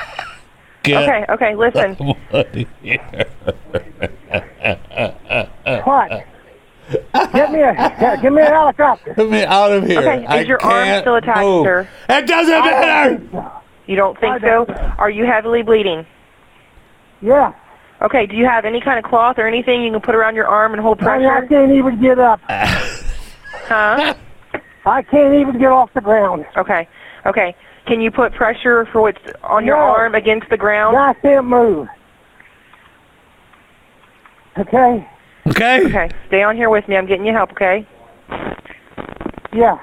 Get 0.83 1.03
Okay, 1.09 1.25
okay. 1.29 1.55
Listen, 1.55 1.97
someone 1.97 2.67
here. 2.83 2.99
What? 5.85 6.25
Get 7.33 7.53
me 7.53 7.61
a 7.61 8.19
get 8.21 8.33
me 8.33 8.43
a 8.43 8.47
helicopter. 8.47 9.15
Get 9.15 9.31
me 9.31 9.45
out 9.45 9.73
of 9.73 9.87
here. 9.87 10.01
Okay, 10.01 10.23
is 10.25 10.29
I 10.29 10.41
your 10.41 10.61
arm 10.63 10.85
can't 10.85 11.03
still 11.03 11.15
attached, 11.17 11.41
move. 11.41 11.65
sir? 11.65 11.89
It 12.09 12.27
doesn't 12.27 12.51
matter. 12.61 13.53
you 13.87 13.97
don't 13.97 14.19
think 14.19 14.35
I 14.35 14.39
so? 14.41 14.65
don't. 14.67 14.71
Are 14.99 15.09
you 15.11 15.25
heavily 15.25 15.63
bleeding? 15.63 16.05
Yeah. 17.21 17.53
Okay. 18.03 18.27
Do 18.27 18.37
you 18.37 18.47
have 18.47 18.65
any 18.65 18.81
kind 18.81 18.99
of 18.99 19.05
cloth 19.09 19.39
or 19.39 19.47
anything 19.47 19.83
you 19.83 19.93
can 19.93 20.01
put 20.01 20.15
around 20.15 20.35
your 20.35 20.49
arm 20.49 20.73
and 20.73 20.83
hold 20.83 21.01
Honey, 21.01 21.25
I 21.27 21.41
pressure? 21.41 21.47
can't 21.49 21.73
even 21.73 22.01
get 22.01 22.19
up. 22.19 22.41
Huh? 22.49 24.15
I 24.85 25.03
can't 25.03 25.35
even 25.35 25.59
get 25.59 25.71
off 25.71 25.93
the 25.95 26.01
ground. 26.01 26.45
Okay. 26.57 26.89
Okay. 27.25 27.55
Can 27.87 28.01
you 28.01 28.11
put 28.11 28.33
pressure 28.35 28.87
for 28.93 29.03
what's 29.03 29.19
on 29.43 29.65
your 29.67 29.77
No. 29.77 29.83
arm 29.83 30.15
against 30.15 30.49
the 30.51 30.57
ground? 30.57 30.97
I 30.97 31.15
can't 31.15 31.47
move. 31.47 31.89
Okay? 34.59 35.09
Okay. 35.49 35.87
Okay. 35.87 36.09
Stay 36.29 36.43
on 36.43 36.57
here 36.57 36.71
with 36.71 36.87
me. 36.89 36.97
I'm 36.97 37.07
getting 37.07 37.27
you 37.27 37.33
help. 37.33 37.51
Okay. 37.53 37.87
Yeah. 39.53 39.77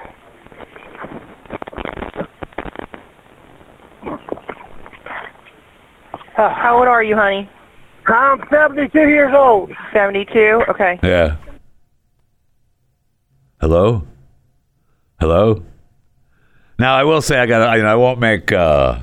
How 6.35 6.77
old 6.77 6.87
are 6.87 7.03
you, 7.03 7.15
honey? 7.15 7.49
I'm 8.07 8.39
72 8.49 8.97
years 8.97 9.33
old. 9.35 9.71
Seventy-two. 9.93 10.63
Okay. 10.69 10.99
Yeah. 11.03 11.35
Hello? 13.61 14.03
Hello? 15.19 15.63
Now 16.79 16.95
I 16.95 17.03
will 17.03 17.21
say 17.21 17.37
I 17.37 17.45
got 17.45 17.75
you 17.75 17.83
know 17.83 17.91
I 17.91 17.95
won't 17.95 18.19
make 18.19 18.53
uh 18.53 18.97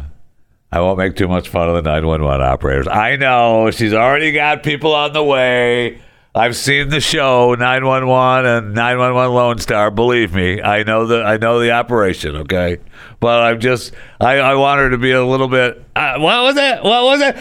I 0.72 0.80
won't 0.80 0.98
make 0.98 1.14
too 1.14 1.28
much 1.28 1.48
fun 1.48 1.68
of 1.68 1.74
the 1.74 1.82
911 1.82 2.44
operators. 2.44 2.88
I 2.88 3.16
know 3.16 3.70
she's 3.70 3.92
already 3.92 4.32
got 4.32 4.62
people 4.62 4.94
on 4.94 5.12
the 5.12 5.22
way. 5.22 6.00
I've 6.34 6.56
seen 6.56 6.88
the 6.88 7.00
show 7.00 7.54
911 7.54 8.50
and 8.50 8.74
911 8.74 9.34
Lone 9.34 9.58
Star. 9.58 9.90
Believe 9.90 10.34
me, 10.34 10.60
I 10.60 10.82
know 10.82 11.06
the 11.06 11.22
I 11.22 11.36
know 11.36 11.60
the 11.60 11.72
operation. 11.72 12.36
Okay, 12.36 12.78
but 13.20 13.42
I'm 13.42 13.60
just 13.60 13.92
I, 14.20 14.38
I 14.38 14.54
want 14.54 14.80
her 14.80 14.90
to 14.90 14.98
be 14.98 15.12
a 15.12 15.24
little 15.24 15.48
bit. 15.48 15.84
Uh, 15.94 16.18
what 16.18 16.42
was 16.42 16.56
it? 16.56 16.82
What 16.82 17.04
was 17.04 17.20
it? 17.20 17.36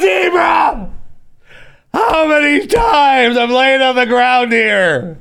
Zebra. 0.00 0.90
How 1.94 2.26
many 2.26 2.66
times 2.66 3.36
I'm 3.36 3.50
laying 3.50 3.82
on 3.82 3.96
the 3.96 4.06
ground 4.06 4.52
here? 4.52 5.18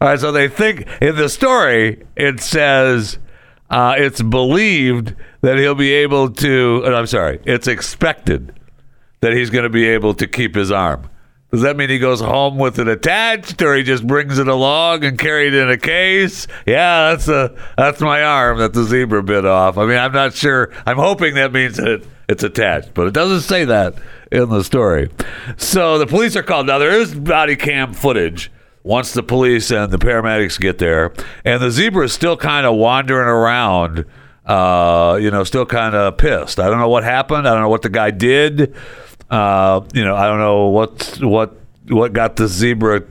All 0.00 0.08
right, 0.08 0.18
so 0.18 0.32
they 0.32 0.48
think 0.48 0.86
in 1.00 1.14
the 1.16 1.28
story 1.28 2.04
it 2.16 2.40
says 2.40 3.18
uh, 3.72 3.94
it's 3.96 4.20
believed 4.20 5.14
that 5.40 5.58
he'll 5.58 5.74
be 5.74 5.92
able 5.92 6.30
to. 6.30 6.82
uh, 6.84 6.90
I'm 6.90 7.06
sorry, 7.06 7.40
it's 7.44 7.66
expected 7.66 8.52
that 9.20 9.32
he's 9.32 9.50
going 9.50 9.64
to 9.64 9.70
be 9.70 9.86
able 9.86 10.14
to 10.14 10.26
keep 10.26 10.54
his 10.54 10.70
arm. 10.70 11.08
Does 11.50 11.62
that 11.62 11.76
mean 11.76 11.90
he 11.90 11.98
goes 11.98 12.20
home 12.20 12.56
with 12.56 12.78
it 12.78 12.88
attached, 12.88 13.60
or 13.60 13.74
he 13.74 13.82
just 13.82 14.06
brings 14.06 14.38
it 14.38 14.48
along 14.48 15.04
and 15.04 15.18
carried 15.18 15.52
it 15.52 15.62
in 15.62 15.70
a 15.70 15.76
case? 15.76 16.46
Yeah, 16.66 17.10
that's 17.10 17.28
a 17.28 17.54
that's 17.76 18.00
my 18.00 18.22
arm 18.22 18.58
that 18.58 18.72
the 18.72 18.84
zebra 18.84 19.22
bit 19.22 19.44
off. 19.44 19.76
I 19.76 19.86
mean, 19.86 19.98
I'm 19.98 20.12
not 20.12 20.34
sure. 20.34 20.70
I'm 20.86 20.96
hoping 20.96 21.34
that 21.34 21.52
means 21.52 21.76
that 21.76 22.06
it's 22.28 22.42
attached, 22.42 22.94
but 22.94 23.06
it 23.06 23.14
doesn't 23.14 23.42
say 23.42 23.64
that 23.66 23.94
in 24.30 24.48
the 24.48 24.64
story. 24.64 25.10
So 25.56 25.98
the 25.98 26.06
police 26.06 26.36
are 26.36 26.42
called. 26.42 26.66
Now 26.66 26.78
there 26.78 26.98
is 26.98 27.14
body 27.14 27.56
cam 27.56 27.92
footage 27.92 28.50
once 28.84 29.12
the 29.12 29.22
police 29.22 29.70
and 29.70 29.92
the 29.92 29.98
paramedics 29.98 30.58
get 30.60 30.78
there, 30.78 31.12
and 31.44 31.62
the 31.62 31.70
zebra 31.70 32.04
is 32.04 32.12
still 32.12 32.36
kind 32.36 32.66
of 32.66 32.76
wandering 32.76 33.28
around. 33.28 34.04
Uh, 34.44 35.18
you 35.22 35.30
know, 35.30 35.44
still 35.44 35.64
kind 35.64 35.94
of 35.94 36.16
pissed. 36.16 36.58
I 36.58 36.68
don't 36.68 36.80
know 36.80 36.88
what 36.88 37.04
happened. 37.04 37.46
I 37.46 37.52
don't 37.52 37.62
know 37.62 37.68
what 37.68 37.82
the 37.82 37.88
guy 37.88 38.10
did. 38.10 38.74
Uh, 39.30 39.82
you 39.94 40.04
know, 40.04 40.16
I 40.16 40.26
don't 40.26 40.38
know 40.38 40.66
what 40.66 41.18
what 41.20 41.56
what 41.88 42.12
got 42.12 42.36
the 42.36 42.48
zebra 42.48 43.04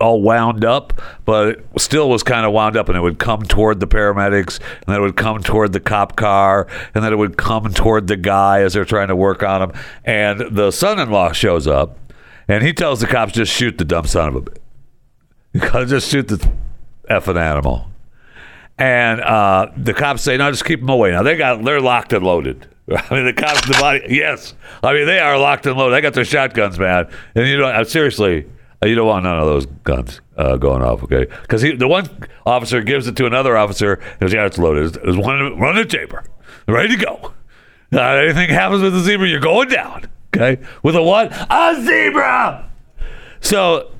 all 0.00 0.22
wound 0.22 0.64
up, 0.64 0.92
but 1.24 1.48
it 1.48 1.66
still 1.78 2.08
was 2.08 2.22
kind 2.22 2.46
of 2.46 2.52
wound 2.52 2.76
up, 2.76 2.88
and 2.88 2.96
it 2.96 3.00
would 3.00 3.18
come 3.18 3.42
toward 3.42 3.80
the 3.80 3.86
paramedics, 3.86 4.58
and 4.58 4.86
then 4.86 4.96
it 4.96 5.00
would 5.00 5.16
come 5.16 5.42
toward 5.42 5.72
the 5.72 5.80
cop 5.80 6.16
car, 6.16 6.66
and 6.94 7.04
then 7.04 7.12
it 7.12 7.16
would 7.16 7.36
come 7.36 7.72
toward 7.72 8.06
the 8.06 8.16
guy 8.16 8.60
as 8.60 8.74
they're 8.74 8.84
trying 8.84 9.08
to 9.08 9.16
work 9.16 9.42
on 9.42 9.62
him. 9.62 9.72
And 10.04 10.40
the 10.54 10.70
son-in-law 10.70 11.32
shows 11.32 11.66
up, 11.66 11.98
and 12.48 12.62
he 12.62 12.72
tells 12.72 13.00
the 13.00 13.06
cops, 13.06 13.32
"Just 13.32 13.52
shoot 13.52 13.78
the 13.78 13.84
dumb 13.84 14.06
son 14.06 14.28
of 14.28 14.36
a 14.36 14.40
bitch. 14.42 15.88
Just 15.88 16.10
shoot 16.10 16.28
the 16.28 16.50
effing 17.10 17.40
animal." 17.40 17.90
And 18.76 19.20
uh, 19.20 19.70
the 19.76 19.94
cops 19.94 20.22
say, 20.22 20.36
"No, 20.36 20.50
just 20.50 20.64
keep 20.64 20.80
them 20.80 20.88
away." 20.88 21.12
Now 21.12 21.22
they 21.22 21.36
got 21.36 21.64
they're 21.64 21.80
locked 21.80 22.12
and 22.12 22.24
loaded. 22.24 22.66
I 22.90 23.14
mean, 23.14 23.24
the 23.24 23.32
cops, 23.32 23.66
the 23.66 23.74
body, 23.80 24.02
yes. 24.08 24.54
I 24.82 24.92
mean, 24.92 25.06
they 25.06 25.18
are 25.20 25.38
locked 25.38 25.66
and 25.66 25.76
loaded. 25.76 25.94
They 25.94 26.00
got 26.00 26.14
their 26.14 26.24
shotguns, 26.24 26.78
man. 26.78 27.08
And 27.34 27.46
you 27.48 27.56
know, 27.58 27.82
seriously, 27.84 28.46
uh, 28.82 28.86
you 28.86 28.94
don't 28.94 29.06
want 29.06 29.24
none 29.24 29.38
of 29.38 29.46
those 29.46 29.66
guns 29.84 30.20
uh, 30.36 30.56
going 30.56 30.82
off, 30.82 31.02
okay? 31.04 31.26
Because 31.42 31.62
the 31.62 31.88
one 31.88 32.08
officer 32.44 32.82
gives 32.82 33.06
it 33.06 33.16
to 33.16 33.26
another 33.26 33.56
officer. 33.56 33.94
and 33.94 34.20
goes, 34.20 34.32
"Yeah, 34.32 34.44
it's 34.46 34.58
loaded. 34.58 34.94
There's, 34.94 35.16
one, 35.16 35.40
in 35.40 35.76
the 35.76 35.84
chamber, 35.84 36.24
ready 36.68 36.96
to 36.96 37.04
go. 37.04 37.32
Anything 37.92 38.50
happens 38.50 38.82
with 38.82 38.92
the 38.92 39.00
zebra, 39.00 39.28
you're 39.28 39.38
going 39.38 39.68
down, 39.68 40.08
okay? 40.34 40.62
With 40.82 40.96
a 40.96 41.02
what? 41.02 41.32
A 41.32 41.80
zebra." 41.82 42.70
So 43.40 43.90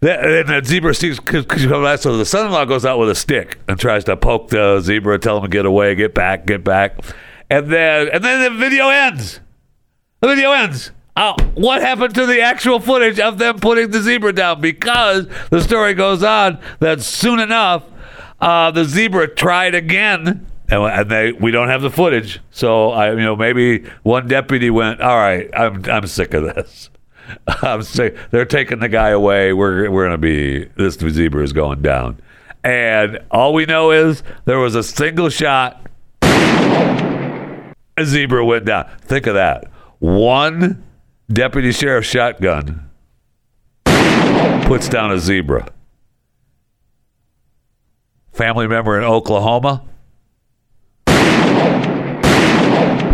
that, 0.00 0.24
and 0.24 0.66
zebra 0.66 0.94
sees 0.94 1.20
cause, 1.20 1.44
cause 1.44 1.62
you 1.62 1.68
come 1.68 1.82
back, 1.82 1.98
so 2.00 2.16
the 2.16 2.24
son-in-law 2.24 2.64
goes 2.64 2.86
out 2.86 2.98
with 2.98 3.10
a 3.10 3.14
stick 3.14 3.58
and 3.68 3.78
tries 3.78 4.04
to 4.04 4.16
poke 4.16 4.48
the 4.48 4.80
zebra, 4.80 5.18
tell 5.18 5.36
him 5.36 5.42
to 5.42 5.48
get 5.48 5.66
away, 5.66 5.94
get 5.94 6.14
back, 6.14 6.46
get 6.46 6.64
back, 6.64 6.98
and 7.50 7.70
then 7.70 8.08
and 8.08 8.24
then 8.24 8.52
the 8.52 8.58
video 8.58 8.88
ends. 8.88 9.40
The 10.20 10.28
video 10.28 10.52
ends. 10.52 10.92
Uh, 11.16 11.34
what 11.54 11.82
happened 11.82 12.14
to 12.14 12.24
the 12.24 12.40
actual 12.40 12.80
footage 12.80 13.20
of 13.20 13.36
them 13.36 13.58
putting 13.58 13.90
the 13.90 14.00
zebra 14.00 14.32
down? 14.32 14.60
Because 14.60 15.26
the 15.50 15.60
story 15.60 15.92
goes 15.92 16.22
on 16.22 16.58
that 16.78 17.02
soon 17.02 17.40
enough, 17.40 17.84
uh, 18.40 18.70
the 18.70 18.84
zebra 18.84 19.28
tried 19.28 19.74
again, 19.74 20.46
and, 20.70 20.82
and 20.84 21.10
they 21.10 21.32
we 21.32 21.50
don't 21.50 21.68
have 21.68 21.82
the 21.82 21.90
footage. 21.90 22.40
So 22.50 22.90
I, 22.90 23.10
you 23.10 23.18
know, 23.18 23.36
maybe 23.36 23.84
one 24.02 24.28
deputy 24.28 24.70
went, 24.70 25.00
"All 25.00 25.16
right, 25.16 25.50
I'm 25.54 25.84
I'm 25.90 26.06
sick 26.06 26.34
of 26.34 26.44
this." 26.44 26.90
I'm 27.62 27.82
sick. 27.82 28.16
They're 28.30 28.44
taking 28.44 28.78
the 28.80 28.88
guy 28.88 29.10
away. 29.10 29.52
We're 29.52 29.90
we're 29.90 30.04
gonna 30.04 30.18
be 30.18 30.64
this 30.76 30.94
zebra 30.94 31.42
is 31.42 31.52
going 31.52 31.82
down, 31.82 32.20
and 32.64 33.18
all 33.30 33.52
we 33.52 33.66
know 33.66 33.90
is 33.90 34.22
there 34.44 34.58
was 34.58 34.74
a 34.74 34.82
single 34.82 35.28
shot. 35.28 35.86
A 36.22 38.04
zebra 38.04 38.44
went 38.44 38.64
down. 38.64 38.88
Think 39.02 39.26
of 39.26 39.34
that. 39.34 39.70
One 39.98 40.82
deputy 41.30 41.72
sheriff 41.72 42.06
shotgun 42.06 42.88
puts 43.84 44.88
down 44.88 45.12
a 45.12 45.18
zebra. 45.18 45.68
Family 48.32 48.66
member 48.66 48.96
in 48.96 49.04
Oklahoma 49.04 49.82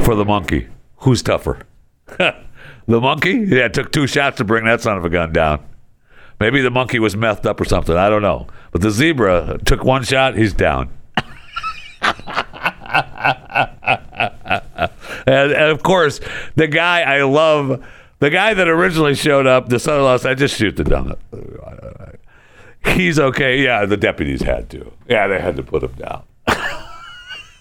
for 0.06 0.14
the 0.14 0.24
monkey. 0.24 0.68
Who's 0.98 1.22
tougher? 1.22 1.66
The 2.88 3.00
monkey? 3.00 3.32
Yeah, 3.32 3.64
it 3.64 3.74
took 3.74 3.90
two 3.90 4.06
shots 4.06 4.36
to 4.36 4.44
bring 4.44 4.64
that 4.66 4.80
son 4.80 4.96
of 4.96 5.04
a 5.04 5.10
gun 5.10 5.32
down. 5.32 5.66
Maybe 6.38 6.60
the 6.60 6.70
monkey 6.70 7.00
was 7.00 7.16
methed 7.16 7.44
up 7.44 7.60
or 7.60 7.64
something. 7.64 7.96
I 7.96 8.08
don't 8.08 8.22
know. 8.22 8.46
But 8.70 8.82
the 8.82 8.92
zebra 8.92 9.58
took 9.64 9.82
one 9.82 10.04
shot, 10.04 10.36
he's 10.36 10.52
down. 10.52 10.90
and, 15.26 15.50
and 15.50 15.70
of 15.72 15.82
course, 15.82 16.20
the 16.54 16.68
guy 16.68 17.00
I 17.00 17.22
love, 17.22 17.84
the 18.20 18.30
guy 18.30 18.54
that 18.54 18.68
originally 18.68 19.16
showed 19.16 19.48
up, 19.48 19.68
the 19.68 19.80
son 19.80 19.96
of 19.96 20.04
law 20.04 20.16
said, 20.16 20.38
just 20.38 20.56
shoot 20.56 20.76
the 20.76 20.84
dumb. 20.84 21.14
He's 22.84 23.18
okay. 23.18 23.64
Yeah, 23.64 23.84
the 23.84 23.96
deputies 23.96 24.42
had 24.42 24.70
to. 24.70 24.92
Yeah, 25.08 25.26
they 25.26 25.40
had 25.40 25.56
to 25.56 25.64
put 25.64 25.82
him 25.82 25.94
down. 25.94 26.22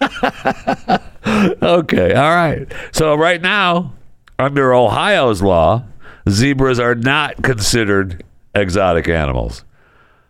okay, 1.62 2.14
all 2.14 2.36
right. 2.36 2.72
So 2.92 3.16
right 3.16 3.42
now, 3.42 3.94
under 4.38 4.74
Ohio's 4.74 5.42
law, 5.42 5.84
zebras 6.30 6.80
are 6.80 6.96
not 6.96 7.42
considered 7.44 8.24
exotic 8.54 9.08
animals. 9.08 9.64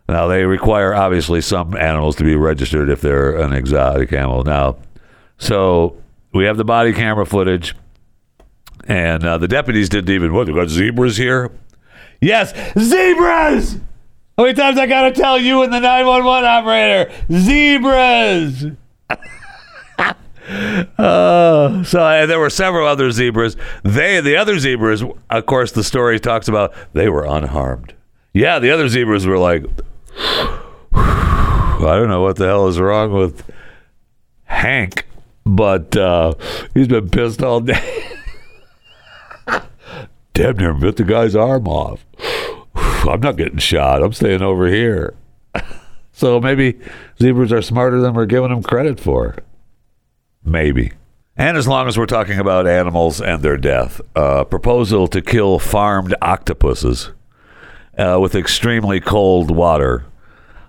Now 0.07 0.27
they 0.27 0.43
require 0.45 0.93
obviously 0.93 1.41
some 1.41 1.75
animals 1.75 2.15
to 2.17 2.23
be 2.23 2.35
registered 2.35 2.89
if 2.89 3.01
they're 3.01 3.37
an 3.37 3.53
exotic 3.53 4.13
animal. 4.13 4.43
Now, 4.43 4.77
so 5.37 5.97
we 6.33 6.45
have 6.45 6.57
the 6.57 6.65
body 6.65 6.93
camera 6.93 7.25
footage, 7.25 7.75
and 8.87 9.25
uh, 9.25 9.37
the 9.37 9.47
deputies 9.47 9.89
didn't 9.89 10.13
even 10.13 10.33
what? 10.33 10.47
They 10.47 10.53
got 10.53 10.69
zebras 10.69 11.17
here. 11.17 11.51
Yes, 12.21 12.53
zebras. 12.77 13.79
How 14.37 14.43
many 14.43 14.53
times 14.53 14.77
I 14.77 14.85
gotta 14.85 15.11
tell 15.11 15.39
you 15.39 15.63
and 15.63 15.71
the 15.71 15.79
911 15.79 16.45
operator? 16.45 17.11
Zebras. 17.31 18.75
Uh, 20.47 21.83
so 21.83 22.27
there 22.27 22.39
were 22.39 22.49
several 22.49 22.87
other 22.87 23.11
zebras. 23.11 23.55
They, 23.83 24.21
the 24.21 24.37
other 24.37 24.59
zebras, 24.59 25.03
of 25.29 25.45
course, 25.45 25.71
the 25.71 25.83
story 25.83 26.19
talks 26.19 26.47
about 26.47 26.73
they 26.93 27.09
were 27.09 27.25
unharmed. 27.25 27.93
Yeah, 28.33 28.59
the 28.59 28.71
other 28.71 28.87
zebras 28.89 29.25
were 29.25 29.39
like, 29.39 29.65
I 30.93 31.97
don't 31.97 32.09
know 32.09 32.21
what 32.21 32.35
the 32.35 32.45
hell 32.45 32.67
is 32.67 32.79
wrong 32.79 33.11
with 33.11 33.49
Hank, 34.45 35.07
but 35.45 35.95
uh, 35.95 36.33
he's 36.73 36.87
been 36.87 37.09
pissed 37.09 37.41
all 37.41 37.61
day. 37.61 38.03
Damn 40.33 40.57
near 40.57 40.73
bit 40.73 40.97
the 40.97 41.03
guy's 41.03 41.35
arm 41.35 41.67
off. 41.67 42.05
I'm 42.75 43.21
not 43.21 43.37
getting 43.37 43.57
shot. 43.57 44.03
I'm 44.03 44.13
staying 44.13 44.41
over 44.41 44.67
here. 44.67 45.15
so 46.11 46.39
maybe 46.39 46.79
zebras 47.21 47.51
are 47.51 47.61
smarter 47.61 47.99
than 48.01 48.13
we're 48.13 48.25
giving 48.25 48.49
them 48.49 48.63
credit 48.63 48.99
for. 48.99 49.37
Maybe. 50.45 50.91
And 51.35 51.57
as 51.57 51.67
long 51.67 51.87
as 51.87 51.97
we're 51.97 52.05
talking 52.05 52.39
about 52.39 52.67
animals 52.67 53.19
and 53.19 53.41
their 53.41 53.57
death, 53.57 53.99
a 54.15 54.45
proposal 54.45 55.07
to 55.09 55.21
kill 55.21 55.59
farmed 55.59 56.15
octopuses 56.21 57.11
uh, 57.97 58.19
with 58.21 58.35
extremely 58.35 59.01
cold 59.01 59.51
water 59.51 60.05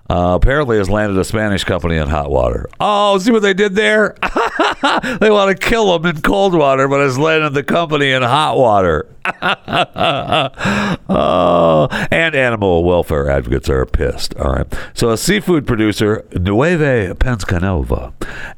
uh, 0.08 0.38
apparently 0.40 0.78
has 0.78 0.88
landed 0.88 1.18
a 1.18 1.24
Spanish 1.24 1.64
company 1.64 1.96
in 1.96 2.08
hot 2.08 2.30
water. 2.30 2.68
Oh, 2.80 3.18
see 3.18 3.32
what 3.32 3.42
they 3.42 3.54
did 3.54 3.74
there? 3.74 4.16
they 5.20 5.30
want 5.30 5.50
to 5.50 5.56
kill 5.56 5.98
them 5.98 6.06
in 6.14 6.22
cold 6.22 6.54
water, 6.54 6.86
but 6.88 7.00
has 7.00 7.18
landed 7.18 7.54
the 7.54 7.64
company 7.64 8.12
in 8.12 8.22
hot 8.22 8.56
water. 8.56 9.08
oh, 11.08 11.88
and 12.10 12.34
animal 12.36 12.84
welfare 12.84 13.28
advocates 13.28 13.68
are 13.68 13.84
pissed. 13.84 14.36
All 14.36 14.52
right. 14.52 14.72
So, 14.94 15.10
a 15.10 15.16
seafood 15.16 15.66
producer, 15.66 16.24
Nueva 16.32 17.14
Pescanova, 17.16 18.12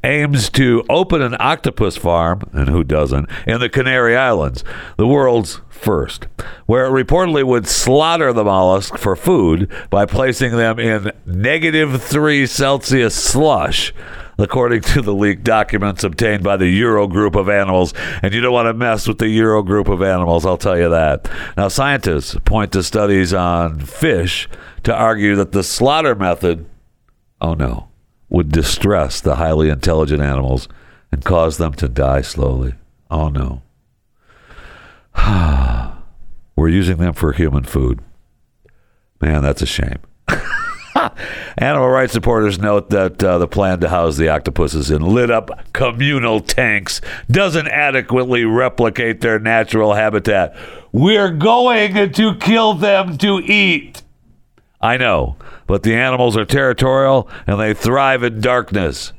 aims 0.04 0.50
to 0.50 0.84
open 0.90 1.22
an 1.22 1.36
octopus 1.40 1.96
farm, 1.96 2.42
and 2.52 2.68
who 2.68 2.84
doesn't, 2.84 3.30
in 3.46 3.60
the 3.60 3.70
Canary 3.70 4.14
Islands, 4.14 4.62
the 4.98 5.06
world's 5.06 5.62
first, 5.78 6.26
where 6.66 6.86
it 6.86 7.04
reportedly 7.06 7.44
would 7.44 7.66
slaughter 7.66 8.32
the 8.32 8.44
mollusk 8.44 8.98
for 8.98 9.16
food 9.16 9.70
by 9.90 10.04
placing 10.06 10.56
them 10.56 10.78
in 10.78 11.12
negative 11.24 12.02
three 12.02 12.46
Celsius 12.46 13.14
slush. 13.14 13.94
According 14.40 14.82
to 14.82 15.02
the 15.02 15.14
leaked 15.14 15.42
documents 15.42 16.04
obtained 16.04 16.44
by 16.44 16.56
the 16.56 16.68
Euro 16.68 17.08
group 17.08 17.34
of 17.34 17.48
animals. 17.48 17.92
And 18.22 18.32
you 18.32 18.40
don't 18.40 18.52
want 18.52 18.66
to 18.66 18.72
mess 18.72 19.08
with 19.08 19.18
the 19.18 19.26
Euro 19.26 19.64
group 19.64 19.88
of 19.88 20.00
animals, 20.00 20.46
I'll 20.46 20.56
tell 20.56 20.78
you 20.78 20.88
that. 20.90 21.28
Now, 21.56 21.66
scientists 21.66 22.36
point 22.44 22.70
to 22.72 22.84
studies 22.84 23.34
on 23.34 23.80
fish 23.80 24.48
to 24.84 24.94
argue 24.94 25.34
that 25.34 25.50
the 25.50 25.64
slaughter 25.64 26.14
method, 26.14 26.66
oh 27.40 27.54
no, 27.54 27.88
would 28.28 28.52
distress 28.52 29.20
the 29.20 29.36
highly 29.36 29.70
intelligent 29.70 30.22
animals 30.22 30.68
and 31.10 31.24
cause 31.24 31.56
them 31.56 31.72
to 31.72 31.88
die 31.88 32.20
slowly. 32.20 32.74
Oh 33.10 33.28
no. 33.28 33.62
We're 36.56 36.68
using 36.68 36.96
them 36.96 37.14
for 37.14 37.32
human 37.32 37.64
food. 37.64 38.00
Man, 39.20 39.42
that's 39.42 39.62
a 39.62 39.66
shame. 39.66 39.98
Animal 41.58 41.88
rights 41.88 42.12
supporters 42.12 42.58
note 42.58 42.90
that 42.90 43.22
uh, 43.22 43.38
the 43.38 43.48
plan 43.48 43.80
to 43.80 43.88
house 43.88 44.16
the 44.16 44.28
octopuses 44.28 44.90
in 44.90 45.02
lit 45.02 45.30
up 45.30 45.72
communal 45.72 46.40
tanks 46.40 47.00
doesn't 47.30 47.68
adequately 47.68 48.44
replicate 48.44 49.20
their 49.20 49.38
natural 49.38 49.94
habitat. 49.94 50.56
We're 50.92 51.30
going 51.30 52.12
to 52.12 52.34
kill 52.36 52.74
them 52.74 53.18
to 53.18 53.38
eat. 53.40 54.02
I 54.80 54.96
know, 54.96 55.36
but 55.66 55.82
the 55.82 55.94
animals 55.94 56.36
are 56.36 56.44
territorial 56.44 57.28
and 57.46 57.60
they 57.60 57.74
thrive 57.74 58.22
in 58.22 58.40
darkness. 58.40 59.12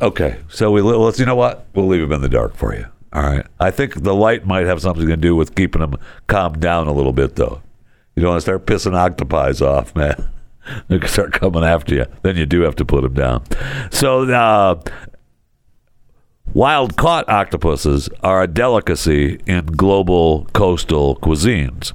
Okay, 0.00 0.40
so 0.48 0.70
we 0.70 0.80
let's 0.80 1.18
you 1.18 1.26
know 1.26 1.36
what? 1.36 1.66
We'll 1.74 1.86
leave 1.86 2.00
them 2.00 2.12
in 2.12 2.22
the 2.22 2.28
dark 2.28 2.56
for 2.56 2.74
you. 2.74 2.86
All 3.12 3.22
right. 3.22 3.46
I 3.60 3.70
think 3.70 4.02
the 4.02 4.14
light 4.14 4.46
might 4.46 4.66
have 4.66 4.80
something 4.80 5.06
to 5.06 5.16
do 5.16 5.36
with 5.36 5.54
keeping 5.54 5.80
them 5.80 5.96
calmed 6.28 6.60
down 6.60 6.86
a 6.86 6.92
little 6.92 7.12
bit, 7.12 7.36
though. 7.36 7.60
You 8.14 8.22
don't 8.22 8.30
want 8.32 8.38
to 8.38 8.42
start 8.42 8.66
pissing 8.66 8.94
octopi 8.94 9.52
off, 9.64 9.94
man. 9.96 10.28
they 10.88 10.98
can 10.98 11.08
start 11.08 11.32
coming 11.32 11.64
after 11.64 11.94
you. 11.94 12.06
Then 12.22 12.36
you 12.36 12.46
do 12.46 12.62
have 12.62 12.76
to 12.76 12.84
put 12.84 13.02
them 13.02 13.14
down. 13.14 13.44
So, 13.90 14.30
uh, 14.32 14.80
wild 16.54 16.96
caught 16.96 17.28
octopuses 17.28 18.08
are 18.22 18.42
a 18.42 18.46
delicacy 18.46 19.40
in 19.46 19.66
global 19.66 20.46
coastal 20.54 21.16
cuisines, 21.16 21.92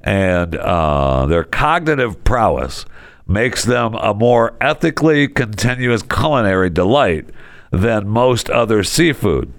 and 0.00 0.56
uh, 0.56 1.26
their 1.26 1.44
cognitive 1.44 2.24
prowess 2.24 2.86
makes 3.26 3.64
them 3.64 3.94
a 3.94 4.14
more 4.14 4.54
ethically 4.60 5.28
continuous 5.28 6.02
culinary 6.02 6.70
delight 6.70 7.26
than 7.70 8.06
most 8.06 8.48
other 8.50 8.84
seafood 8.84 9.52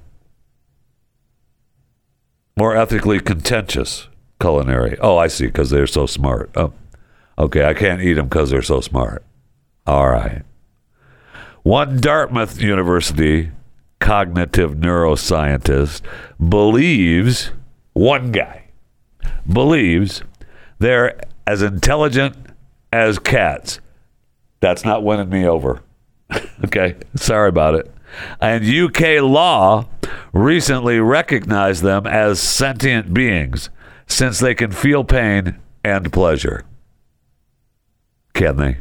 more 2.57 2.75
ethically 2.75 3.19
contentious 3.19 4.07
culinary. 4.39 4.97
Oh, 4.99 5.17
I 5.17 5.27
see, 5.27 5.47
because 5.47 5.69
they're 5.69 5.87
so 5.87 6.05
smart. 6.05 6.51
Oh, 6.55 6.73
okay, 7.37 7.65
I 7.65 7.73
can't 7.73 8.01
eat 8.01 8.13
them 8.13 8.27
because 8.27 8.49
they're 8.49 8.61
so 8.61 8.81
smart. 8.81 9.23
All 9.87 10.09
right. 10.09 10.43
One 11.63 11.99
Dartmouth 11.99 12.61
University 12.61 13.51
cognitive 13.99 14.75
neuroscientist 14.75 16.01
believes, 16.49 17.51
one 17.93 18.31
guy 18.31 18.65
believes 19.51 20.21
they're 20.79 21.19
as 21.47 21.61
intelligent 21.61 22.35
as 22.91 23.17
cats. 23.19 23.79
That's 24.59 24.85
not 24.85 25.03
winning 25.03 25.29
me 25.29 25.45
over. 25.45 25.81
okay, 26.65 26.95
sorry 27.15 27.49
about 27.49 27.75
it. 27.75 27.91
And 28.39 28.65
UK 28.65 29.21
law 29.21 29.85
recently 30.33 30.99
recognized 30.99 31.83
them 31.83 32.05
as 32.05 32.39
sentient 32.39 33.13
beings 33.13 33.69
since 34.07 34.39
they 34.39 34.53
can 34.53 34.71
feel 34.71 35.03
pain 35.03 35.59
and 35.83 36.11
pleasure. 36.11 36.65
Can 38.33 38.57
they? 38.57 38.77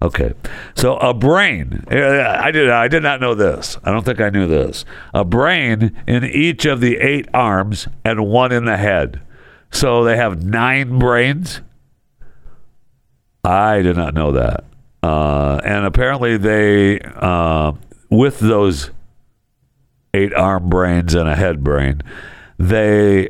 Okay. 0.00 0.32
So 0.76 0.96
a 0.98 1.12
brain, 1.12 1.84
I 1.90 2.50
did 2.50 2.70
I 2.70 2.86
did 2.86 3.02
not 3.02 3.20
know 3.20 3.34
this. 3.34 3.78
I 3.82 3.90
don't 3.90 4.04
think 4.04 4.20
I 4.20 4.30
knew 4.30 4.46
this. 4.46 4.84
A 5.12 5.24
brain 5.24 5.96
in 6.06 6.24
each 6.24 6.66
of 6.66 6.80
the 6.80 6.98
8 6.98 7.28
arms 7.34 7.88
and 8.04 8.26
one 8.26 8.52
in 8.52 8.64
the 8.64 8.76
head. 8.76 9.20
So 9.70 10.04
they 10.04 10.16
have 10.16 10.42
9 10.44 10.98
brains? 10.98 11.62
I 13.42 13.82
did 13.82 13.96
not 13.96 14.14
know 14.14 14.32
that. 14.32 14.64
Uh, 15.02 15.60
and 15.64 15.84
apparently 15.84 16.36
they 16.36 17.00
uh, 17.00 17.72
with 18.10 18.38
those 18.40 18.90
eight 20.14 20.34
arm 20.34 20.68
brains 20.68 21.14
and 21.14 21.28
a 21.28 21.36
head 21.36 21.62
brain, 21.62 22.02
they 22.58 23.28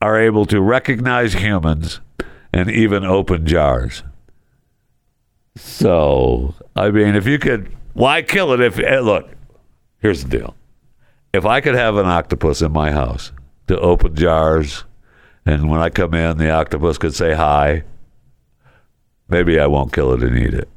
are 0.00 0.20
able 0.20 0.44
to 0.46 0.60
recognize 0.60 1.34
humans 1.34 2.00
and 2.52 2.70
even 2.70 3.04
open 3.04 3.46
jars. 3.46 4.02
So, 5.56 6.54
I 6.74 6.90
mean, 6.90 7.14
if 7.14 7.26
you 7.26 7.38
could, 7.38 7.74
why 7.94 8.22
kill 8.22 8.52
it? 8.52 8.60
If 8.60 8.78
eh, 8.78 9.00
look, 9.00 9.30
here's 9.98 10.24
the 10.24 10.38
deal: 10.38 10.56
if 11.32 11.46
I 11.46 11.60
could 11.60 11.74
have 11.74 11.96
an 11.96 12.06
octopus 12.06 12.60
in 12.60 12.72
my 12.72 12.90
house 12.90 13.32
to 13.68 13.78
open 13.78 14.16
jars, 14.16 14.84
and 15.46 15.70
when 15.70 15.80
I 15.80 15.90
come 15.90 16.14
in, 16.14 16.38
the 16.38 16.50
octopus 16.50 16.98
could 16.98 17.14
say 17.14 17.34
hi. 17.34 17.84
Maybe 19.28 19.58
I 19.58 19.66
won't 19.66 19.92
kill 19.92 20.12
it 20.12 20.22
and 20.22 20.36
eat 20.36 20.54
it. 20.54 20.68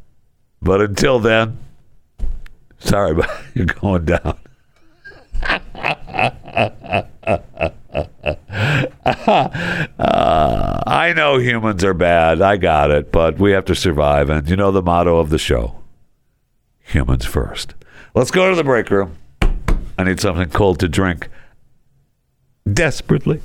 But 0.62 0.82
until 0.82 1.20
then, 1.20 1.58
sorry, 2.80 3.14
but 3.16 3.30
you're 3.54 3.66
going 3.66 4.06
down. 4.06 4.38
uh, 5.44 5.60
I 10.88 11.14
know 11.16 11.38
humans 11.38 11.84
are 11.84 11.94
bad. 11.94 12.42
I 12.42 12.58
got 12.58 12.92
it, 12.92 13.12
but 13.12 13.38
we 13.38 13.52
have 13.52 13.66
to 13.66 13.76
survive. 13.76 14.30
And 14.30 14.50
you 14.50 14.56
know 14.56 14.72
the 14.72 14.82
motto 14.82 15.18
of 15.18 15.30
the 15.30 15.38
show 15.38 15.76
humans 16.80 17.26
first. 17.26 17.74
Let's 18.16 18.32
go 18.32 18.50
to 18.50 18.56
the 18.56 18.64
break 18.64 18.90
room. 18.90 19.18
I 19.98 20.04
need 20.04 20.20
something 20.20 20.50
cold 20.50 20.80
to 20.80 20.88
drink 20.88 21.30
desperately. 22.72 23.42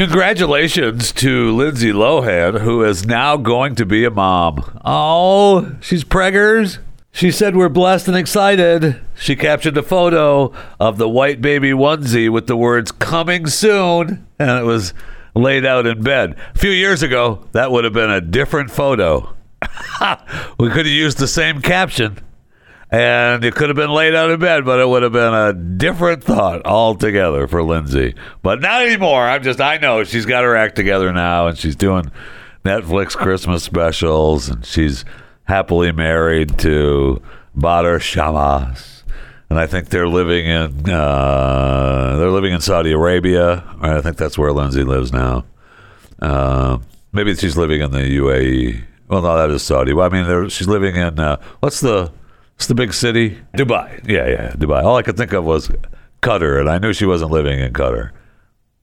Congratulations 0.00 1.12
to 1.12 1.54
Lindsay 1.54 1.92
Lohan, 1.92 2.62
who 2.62 2.82
is 2.82 3.04
now 3.04 3.36
going 3.36 3.74
to 3.74 3.84
be 3.84 4.06
a 4.06 4.10
mom. 4.10 4.80
Oh, 4.82 5.76
she's 5.82 6.04
preggers. 6.04 6.78
She 7.12 7.30
said 7.30 7.54
we're 7.54 7.68
blessed 7.68 8.08
and 8.08 8.16
excited. 8.16 8.98
She 9.14 9.36
captured 9.36 9.76
a 9.76 9.82
photo 9.82 10.54
of 10.80 10.96
the 10.96 11.06
white 11.06 11.42
baby 11.42 11.72
onesie 11.72 12.30
with 12.30 12.46
the 12.46 12.56
words 12.56 12.90
coming 12.92 13.46
soon, 13.46 14.26
and 14.38 14.58
it 14.58 14.64
was 14.64 14.94
laid 15.34 15.66
out 15.66 15.84
in 15.84 16.02
bed. 16.02 16.34
A 16.54 16.58
few 16.58 16.70
years 16.70 17.02
ago, 17.02 17.46
that 17.52 17.70
would 17.70 17.84
have 17.84 17.92
been 17.92 18.08
a 18.08 18.22
different 18.22 18.70
photo. 18.70 19.36
we 20.58 20.70
could 20.70 20.86
have 20.86 20.94
used 20.94 21.18
the 21.18 21.28
same 21.28 21.60
caption. 21.60 22.18
And 22.92 23.44
it 23.44 23.54
could 23.54 23.68
have 23.68 23.76
been 23.76 23.90
laid 23.90 24.16
out 24.16 24.30
of 24.30 24.40
bed, 24.40 24.64
but 24.64 24.80
it 24.80 24.88
would 24.88 25.04
have 25.04 25.12
been 25.12 25.32
a 25.32 25.52
different 25.52 26.24
thought 26.24 26.66
altogether 26.66 27.46
for 27.46 27.62
Lindsay. 27.62 28.16
But 28.42 28.60
not 28.60 28.82
anymore. 28.84 29.22
I'm 29.22 29.44
just, 29.44 29.60
I 29.60 29.76
know 29.76 30.02
she's 30.02 30.26
got 30.26 30.42
her 30.42 30.56
act 30.56 30.74
together 30.74 31.12
now 31.12 31.46
and 31.46 31.56
she's 31.56 31.76
doing 31.76 32.10
Netflix 32.64 33.16
Christmas 33.16 33.62
specials 33.62 34.48
and 34.48 34.66
she's 34.66 35.04
happily 35.44 35.92
married 35.92 36.58
to 36.60 37.22
Bader 37.56 38.00
Shammas. 38.00 39.02
And 39.48 39.58
I 39.58 39.66
think 39.66 39.88
they're 39.88 40.08
living 40.08 40.46
in 40.46 40.88
uh, 40.90 42.16
they're 42.18 42.30
living 42.30 42.52
in 42.52 42.60
Saudi 42.60 42.92
Arabia. 42.92 43.64
I 43.80 44.00
think 44.00 44.16
that's 44.16 44.38
where 44.38 44.52
Lindsay 44.52 44.84
lives 44.84 45.12
now. 45.12 45.44
Uh, 46.20 46.78
maybe 47.12 47.34
she's 47.34 47.56
living 47.56 47.80
in 47.80 47.90
the 47.90 47.98
UAE. 48.18 48.84
Well, 49.08 49.22
no, 49.22 49.36
that 49.36 49.50
is 49.50 49.64
Saudi. 49.64 49.92
Well, 49.92 50.06
I 50.06 50.22
mean, 50.22 50.48
she's 50.50 50.68
living 50.68 50.94
in 50.94 51.18
uh, 51.18 51.38
what's 51.58 51.80
the 51.80 52.12
what's 52.60 52.66
the 52.66 52.74
big 52.74 52.92
city? 52.92 53.38
Dubai. 53.56 54.06
Yeah, 54.06 54.28
yeah, 54.28 54.52
Dubai. 54.52 54.84
All 54.84 54.94
I 54.96 55.02
could 55.02 55.16
think 55.16 55.32
of 55.32 55.46
was 55.46 55.70
Qatar, 56.20 56.60
and 56.60 56.68
I 56.68 56.76
knew 56.76 56.92
she 56.92 57.06
wasn't 57.06 57.30
living 57.30 57.58
in 57.58 57.72
Qatar. 57.72 58.10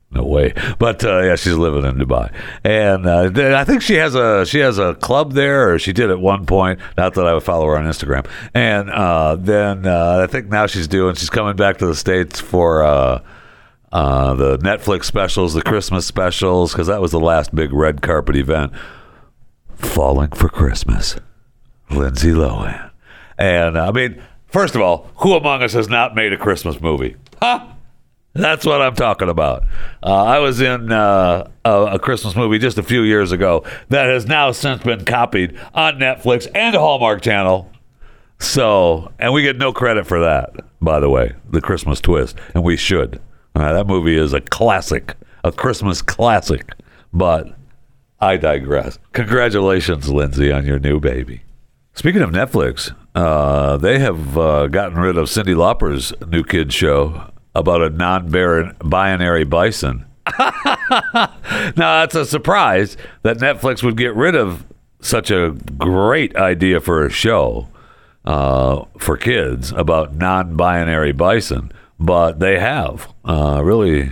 No 0.10 0.24
way. 0.24 0.56
But 0.80 1.06
uh, 1.06 1.22
yeah, 1.22 1.36
she's 1.36 1.54
living 1.54 1.86
in 1.86 1.96
Dubai, 1.98 2.34
and 2.63 3.06
uh, 3.06 3.56
I 3.56 3.63
think 3.66 3.84
she 3.84 3.94
has 3.98 4.16
a 4.16 4.48
she 4.48 4.58
has 4.62 4.80
a 4.80 4.96
club 4.96 5.34
there, 5.34 5.72
or 5.72 5.78
she 5.78 5.94
did 5.94 6.10
at 6.10 6.20
one 6.20 6.48
point. 6.48 6.80
Not 6.98 7.13
that 7.13 7.28
I 7.28 7.36
would 7.36 7.44
follow 7.44 7.68
her 7.68 7.78
on 7.78 7.86
Instagram. 7.86 8.28
And 8.56 8.90
uh, 8.90 9.36
then 9.36 9.86
uh, 9.86 10.22
I 10.24 10.26
think 10.26 10.48
now 10.48 10.66
she's 10.66 10.88
doing. 10.88 11.13
She's 11.13 11.30
coming 11.30 11.56
back 11.56 11.78
to 11.78 11.86
the 11.86 11.96
states 11.96 12.40
for. 12.40 12.84
Uh, 12.84 13.22
uh, 13.90 14.34
the 14.34 14.58
Netflix 14.58 15.06
specials, 15.06 15.54
the 15.54 15.62
Christmas 15.62 16.06
specials, 16.06 16.74
because 16.74 16.88
that 16.88 17.00
was 17.00 17.12
the 17.12 17.22
last 17.22 17.56
big 17.56 17.72
red 17.72 18.02
carpet 18.02 18.36
event. 18.36 18.74
Falling 19.76 20.32
for 20.32 20.50
Christmas, 20.50 21.16
Lindsay 21.90 22.32
Lohan, 22.32 22.87
and 23.38 23.78
uh, 23.78 23.88
I 23.88 23.91
mean, 23.91 24.21
first 24.47 24.76
of 24.76 24.82
all, 24.82 25.10
who 25.17 25.34
among 25.34 25.63
us 25.63 25.73
has 25.73 25.89
not 25.89 26.15
made 26.15 26.34
a 26.34 26.38
Christmas 26.38 26.80
movie? 26.82 27.15
Huh? 27.41 27.65
That's 28.34 28.65
what 28.65 28.82
I'm 28.82 28.93
talking 28.95 29.30
about. 29.30 29.63
Uh, 30.04 30.23
I 30.23 30.39
was 30.39 30.62
in 30.62 30.91
uh, 30.91 31.50
a, 31.65 31.82
a 31.93 32.00
Christmas 32.00 32.36
movie 32.36 32.60
just 32.60 32.78
a 32.78 32.84
few 32.84 33.02
years 33.02 33.32
ago 33.32 33.63
that 33.89 34.08
has 34.08 34.28
now 34.28 34.52
since 34.52 34.84
been 34.84 35.06
copied 35.06 35.58
on 35.73 35.95
Netflix 35.95 36.47
and 36.54 36.76
Hallmark 36.76 37.21
Channel. 37.21 37.71
So, 38.39 39.12
and 39.17 39.34
we 39.34 39.41
get 39.41 39.58
no 39.58 39.73
credit 39.73 40.06
for 40.06 40.19
that, 40.19 40.52
by 40.80 41.00
the 41.00 41.10
way, 41.10 41.34
the 41.50 41.62
Christmas 41.62 42.00
twist, 42.00 42.38
and 42.54 42.63
we 42.63 42.78
should. 42.78 43.19
Uh, 43.56 43.73
that 43.73 43.88
movie 43.88 44.15
is 44.15 44.34
a 44.34 44.41
classic, 44.41 45.15
a 45.43 45.52
Christmas 45.52 46.04
classic. 46.04 46.76
But 47.12 47.47
I 48.19 48.38
digress. 48.38 49.00
Congratulations, 49.13 50.10
Lindsay, 50.10 50.52
on 50.52 50.65
your 50.65 50.78
new 50.78 51.00
baby. 51.00 51.41
Speaking 51.93 52.21
of 52.21 52.30
Netflix, 52.30 52.93
uh, 53.17 53.77
they 53.77 53.97
have 53.97 54.38
uh, 54.38 54.67
gotten 54.67 54.99
rid 54.99 55.17
of 55.17 55.25
Cyndi 55.25 55.56
Lauper's 55.56 56.13
new 56.27 56.43
kids 56.43 56.75
show 56.75 57.32
about 57.56 57.82
a 57.82 57.89
non-binary 57.89 59.43
bison. 59.43 60.06
now 60.39 61.32
that's 61.75 62.13
a 62.13 62.27
surprise 62.27 62.95
that 63.23 63.38
Netflix 63.38 63.82
would 63.82 63.97
get 63.97 64.13
rid 64.13 64.36
of 64.36 64.65
such 64.99 65.32
a 65.32 65.56
great 65.80 66.36
idea 66.36 66.80
for 66.80 67.03
a 67.03 67.10
show 67.10 67.67
uh, 68.23 68.86
for 68.99 69.17
kids 69.17 69.71
about 69.71 70.13
non-binary 70.13 71.13
bison, 71.13 71.71
but 71.99 72.39
they 72.39 72.60
have 72.60 73.12
uh, 73.25 73.62
really 73.63 74.12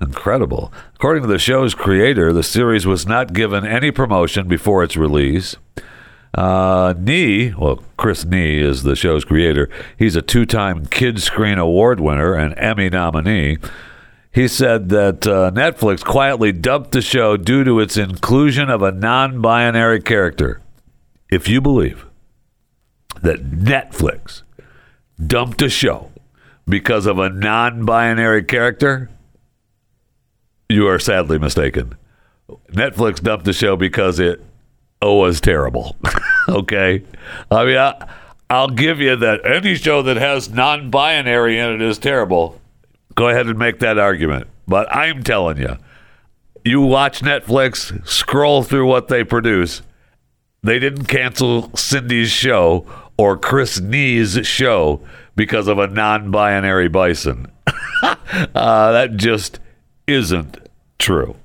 incredible. 0.00 0.72
According 0.94 1.24
to 1.24 1.28
the 1.28 1.38
show's 1.38 1.74
creator, 1.74 2.32
the 2.32 2.42
series 2.42 2.86
was 2.86 3.06
not 3.06 3.34
given 3.34 3.66
any 3.66 3.90
promotion 3.90 4.48
before 4.48 4.82
its 4.82 4.96
release. 4.96 5.56
Uh, 6.34 6.94
Nee, 6.96 7.52
well, 7.54 7.82
Chris 7.96 8.24
Nee 8.24 8.60
is 8.60 8.82
the 8.82 8.94
show's 8.94 9.24
creator. 9.24 9.68
He's 9.98 10.16
a 10.16 10.22
two 10.22 10.46
time 10.46 10.86
Kidscreen 10.86 11.58
Award 11.58 12.00
winner 12.00 12.34
and 12.34 12.54
Emmy 12.56 12.88
nominee. 12.88 13.58
He 14.32 14.46
said 14.46 14.90
that 14.90 15.26
uh, 15.26 15.50
Netflix 15.50 16.04
quietly 16.04 16.52
dumped 16.52 16.92
the 16.92 17.02
show 17.02 17.36
due 17.36 17.64
to 17.64 17.80
its 17.80 17.96
inclusion 17.96 18.70
of 18.70 18.80
a 18.82 18.92
non 18.92 19.40
binary 19.40 20.00
character. 20.00 20.60
If 21.30 21.48
you 21.48 21.60
believe 21.60 22.06
that 23.22 23.42
Netflix 23.50 24.42
dumped 25.24 25.62
a 25.62 25.68
show 25.68 26.12
because 26.68 27.06
of 27.06 27.18
a 27.18 27.28
non 27.28 27.84
binary 27.84 28.44
character, 28.44 29.10
you 30.68 30.86
are 30.86 31.00
sadly 31.00 31.38
mistaken. 31.38 31.96
Netflix 32.72 33.20
dumped 33.20 33.44
the 33.44 33.52
show 33.52 33.76
because 33.76 34.20
it 34.20 34.40
was 35.02 35.40
terrible. 35.40 35.96
okay, 36.48 37.02
I 37.50 37.64
mean, 37.64 37.76
I, 37.76 38.08
I'll 38.48 38.68
give 38.68 39.00
you 39.00 39.16
that 39.16 39.44
any 39.46 39.74
show 39.74 40.02
that 40.02 40.16
has 40.16 40.50
non-binary 40.50 41.58
in 41.58 41.70
it 41.70 41.82
is 41.82 41.98
terrible. 41.98 42.60
Go 43.14 43.28
ahead 43.28 43.46
and 43.46 43.58
make 43.58 43.78
that 43.80 43.98
argument, 43.98 44.48
but 44.66 44.94
I'm 44.94 45.22
telling 45.22 45.58
you, 45.58 45.76
you 46.64 46.80
watch 46.80 47.20
Netflix, 47.20 48.06
scroll 48.06 48.62
through 48.62 48.86
what 48.86 49.08
they 49.08 49.24
produce. 49.24 49.82
They 50.62 50.78
didn't 50.78 51.06
cancel 51.06 51.70
Cyndi's 51.70 52.30
show 52.30 52.86
or 53.16 53.36
Chris 53.36 53.80
Nee's 53.80 54.46
show 54.46 55.00
because 55.36 55.68
of 55.68 55.78
a 55.78 55.86
non-binary 55.86 56.88
bison. 56.88 57.50
uh, 58.02 58.92
that 58.92 59.16
just 59.16 59.58
isn't 60.06 60.58
true. 60.98 61.36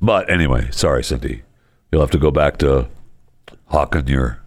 But 0.00 0.30
anyway, 0.30 0.68
sorry, 0.72 1.02
Cyndi. 1.02 1.42
You'll 1.90 2.02
have 2.02 2.10
to 2.10 2.18
go 2.18 2.30
back 2.30 2.58
to 2.58 2.88
hawking 3.66 4.08
your. 4.08 4.40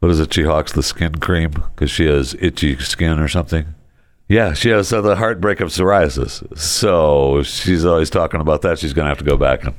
What 0.00 0.10
is 0.10 0.20
it? 0.20 0.32
She 0.32 0.44
hawks 0.44 0.72
the 0.72 0.82
skin 0.82 1.16
cream 1.16 1.50
because 1.50 1.90
she 1.90 2.06
has 2.06 2.34
itchy 2.40 2.76
skin 2.78 3.18
or 3.18 3.28
something. 3.28 3.74
Yeah, 4.28 4.52
she 4.52 4.68
has 4.68 4.92
uh, 4.92 5.00
the 5.00 5.16
heartbreak 5.16 5.60
of 5.60 5.70
psoriasis. 5.70 6.56
So 6.56 7.42
she's 7.42 7.84
always 7.84 8.10
talking 8.10 8.40
about 8.40 8.62
that. 8.62 8.78
She's 8.78 8.92
going 8.92 9.06
to 9.06 9.10
have 9.10 9.18
to 9.18 9.24
go 9.24 9.36
back 9.36 9.64
and 9.64 9.74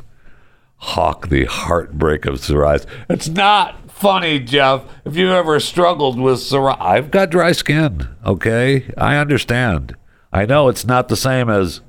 hawk 0.77 1.29
the 1.29 1.45
heartbreak 1.45 2.25
of 2.25 2.35
psoriasis. 2.35 2.87
It's 3.09 3.27
not 3.27 3.91
funny, 3.91 4.39
Jeff. 4.39 4.83
If 5.05 5.15
you've 5.15 5.29
ever 5.29 5.59
struggled 5.59 6.19
with 6.19 6.39
psoriasis, 6.39 6.81
I've 6.81 7.11
got 7.11 7.29
dry 7.29 7.51
skin. 7.51 8.07
Okay, 8.25 8.91
I 8.97 9.17
understand. 9.17 9.95
I 10.33 10.45
know 10.45 10.67
it's 10.67 10.85
not 10.85 11.09
the 11.09 11.15
same 11.15 11.49
as 11.49 11.81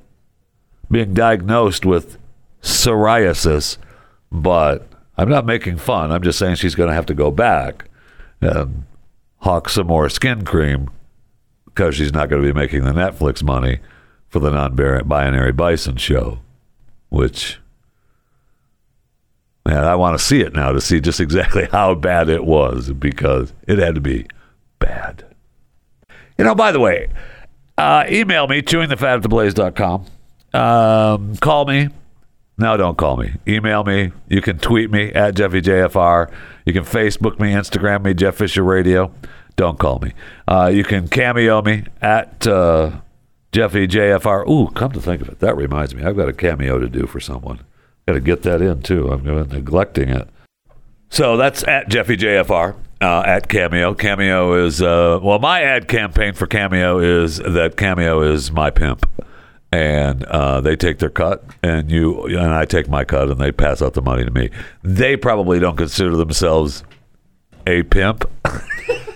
being 0.89 1.13
diagnosed 1.13 1.85
with 1.85 2.17
psoriasis, 2.61 3.77
but 4.31 4.87
I'm 5.17 5.29
not 5.29 5.45
making 5.45 5.77
fun. 5.77 6.11
I'm 6.11 6.23
just 6.23 6.39
saying 6.39 6.55
she's 6.55 6.75
going 6.75 6.89
to 6.89 6.95
have 6.95 7.05
to 7.07 7.13
go 7.13 7.31
back 7.31 7.85
and 8.39 8.85
hawk 9.37 9.69
some 9.69 9.87
more 9.87 10.09
skin 10.09 10.45
cream 10.45 10.89
because 11.65 11.95
she's 11.95 12.13
not 12.13 12.29
going 12.29 12.41
to 12.41 12.53
be 12.53 12.57
making 12.57 12.83
the 12.83 12.91
Netflix 12.91 13.43
money 13.43 13.79
for 14.29 14.39
the 14.39 14.51
non-binary 14.51 15.51
bison 15.51 15.97
show, 15.97 16.39
which 17.09 17.59
man, 19.65 19.83
I 19.83 19.95
want 19.95 20.17
to 20.17 20.23
see 20.23 20.41
it 20.41 20.53
now 20.53 20.71
to 20.71 20.81
see 20.81 20.99
just 20.99 21.19
exactly 21.19 21.65
how 21.71 21.95
bad 21.95 22.29
it 22.29 22.45
was 22.45 22.91
because 22.91 23.53
it 23.67 23.77
had 23.77 23.95
to 23.95 24.01
be 24.01 24.27
bad. 24.79 25.25
You 26.37 26.45
know, 26.45 26.55
by 26.55 26.71
the 26.71 26.79
way, 26.79 27.09
uh, 27.77 28.05
email 28.09 28.47
me, 28.47 28.61
chewingthefat@theblaze.com. 28.61 30.05
Um, 30.53 31.35
call 31.37 31.65
me. 31.65 31.89
No, 32.57 32.77
don't 32.77 32.97
call 32.97 33.17
me. 33.17 33.33
Email 33.47 33.83
me. 33.83 34.11
You 34.27 34.41
can 34.41 34.59
tweet 34.59 34.91
me 34.91 35.11
at 35.13 35.35
JeffyJFR. 35.35 36.31
You 36.65 36.73
can 36.73 36.83
Facebook 36.83 37.39
me, 37.39 37.53
Instagram 37.53 38.03
me, 38.03 38.13
Jeff 38.13 38.35
Fisher 38.35 38.63
Radio. 38.63 39.11
Don't 39.55 39.79
call 39.79 39.99
me. 39.99 40.13
Uh, 40.47 40.71
you 40.73 40.83
can 40.83 41.07
cameo 41.07 41.61
me 41.61 41.85
at 42.01 42.45
uh, 42.47 43.01
Jeffy 43.51 43.87
JFR. 43.87 44.47
Ooh, 44.47 44.67
come 44.73 44.91
to 44.91 45.01
think 45.01 45.21
of 45.21 45.29
it, 45.29 45.39
that 45.39 45.57
reminds 45.57 45.93
me. 45.95 46.03
I've 46.03 46.15
got 46.15 46.29
a 46.29 46.33
cameo 46.33 46.79
to 46.79 46.87
do 46.87 47.05
for 47.05 47.19
someone. 47.19 47.59
Got 48.07 48.13
to 48.13 48.19
get 48.21 48.43
that 48.43 48.61
in 48.61 48.81
too. 48.81 49.11
I'm 49.11 49.23
neglecting 49.23 50.09
it. 50.09 50.27
So 51.09 51.35
that's 51.35 51.63
at 51.67 51.89
Jeffy 51.89 52.15
JFR 52.15 52.75
uh, 53.01 53.23
at 53.25 53.49
Cameo. 53.49 53.93
Cameo 53.93 54.65
is 54.65 54.81
uh, 54.81 55.19
well, 55.21 55.39
my 55.39 55.61
ad 55.61 55.87
campaign 55.87 56.33
for 56.33 56.47
Cameo 56.47 56.99
is 56.99 57.37
that 57.37 57.75
Cameo 57.75 58.21
is 58.21 58.51
my 58.51 58.69
pimp, 58.69 59.05
and 59.71 60.25
uh, 60.25 60.59
they 60.61 60.75
take 60.75 60.99
their 60.99 61.09
cut, 61.09 61.43
and 61.63 61.89
you 61.89 62.25
and 62.25 62.53
I 62.53 62.65
take 62.65 62.89
my 62.89 63.05
cut, 63.05 63.29
and 63.29 63.39
they 63.39 63.51
pass 63.51 63.81
out 63.81 63.93
the 63.93 64.01
money 64.01 64.25
to 64.25 64.31
me. 64.31 64.49
They 64.83 65.15
probably 65.15 65.59
don't 65.59 65.77
consider 65.77 66.17
themselves 66.17 66.83
a 67.65 67.83
pimp. 67.83 68.29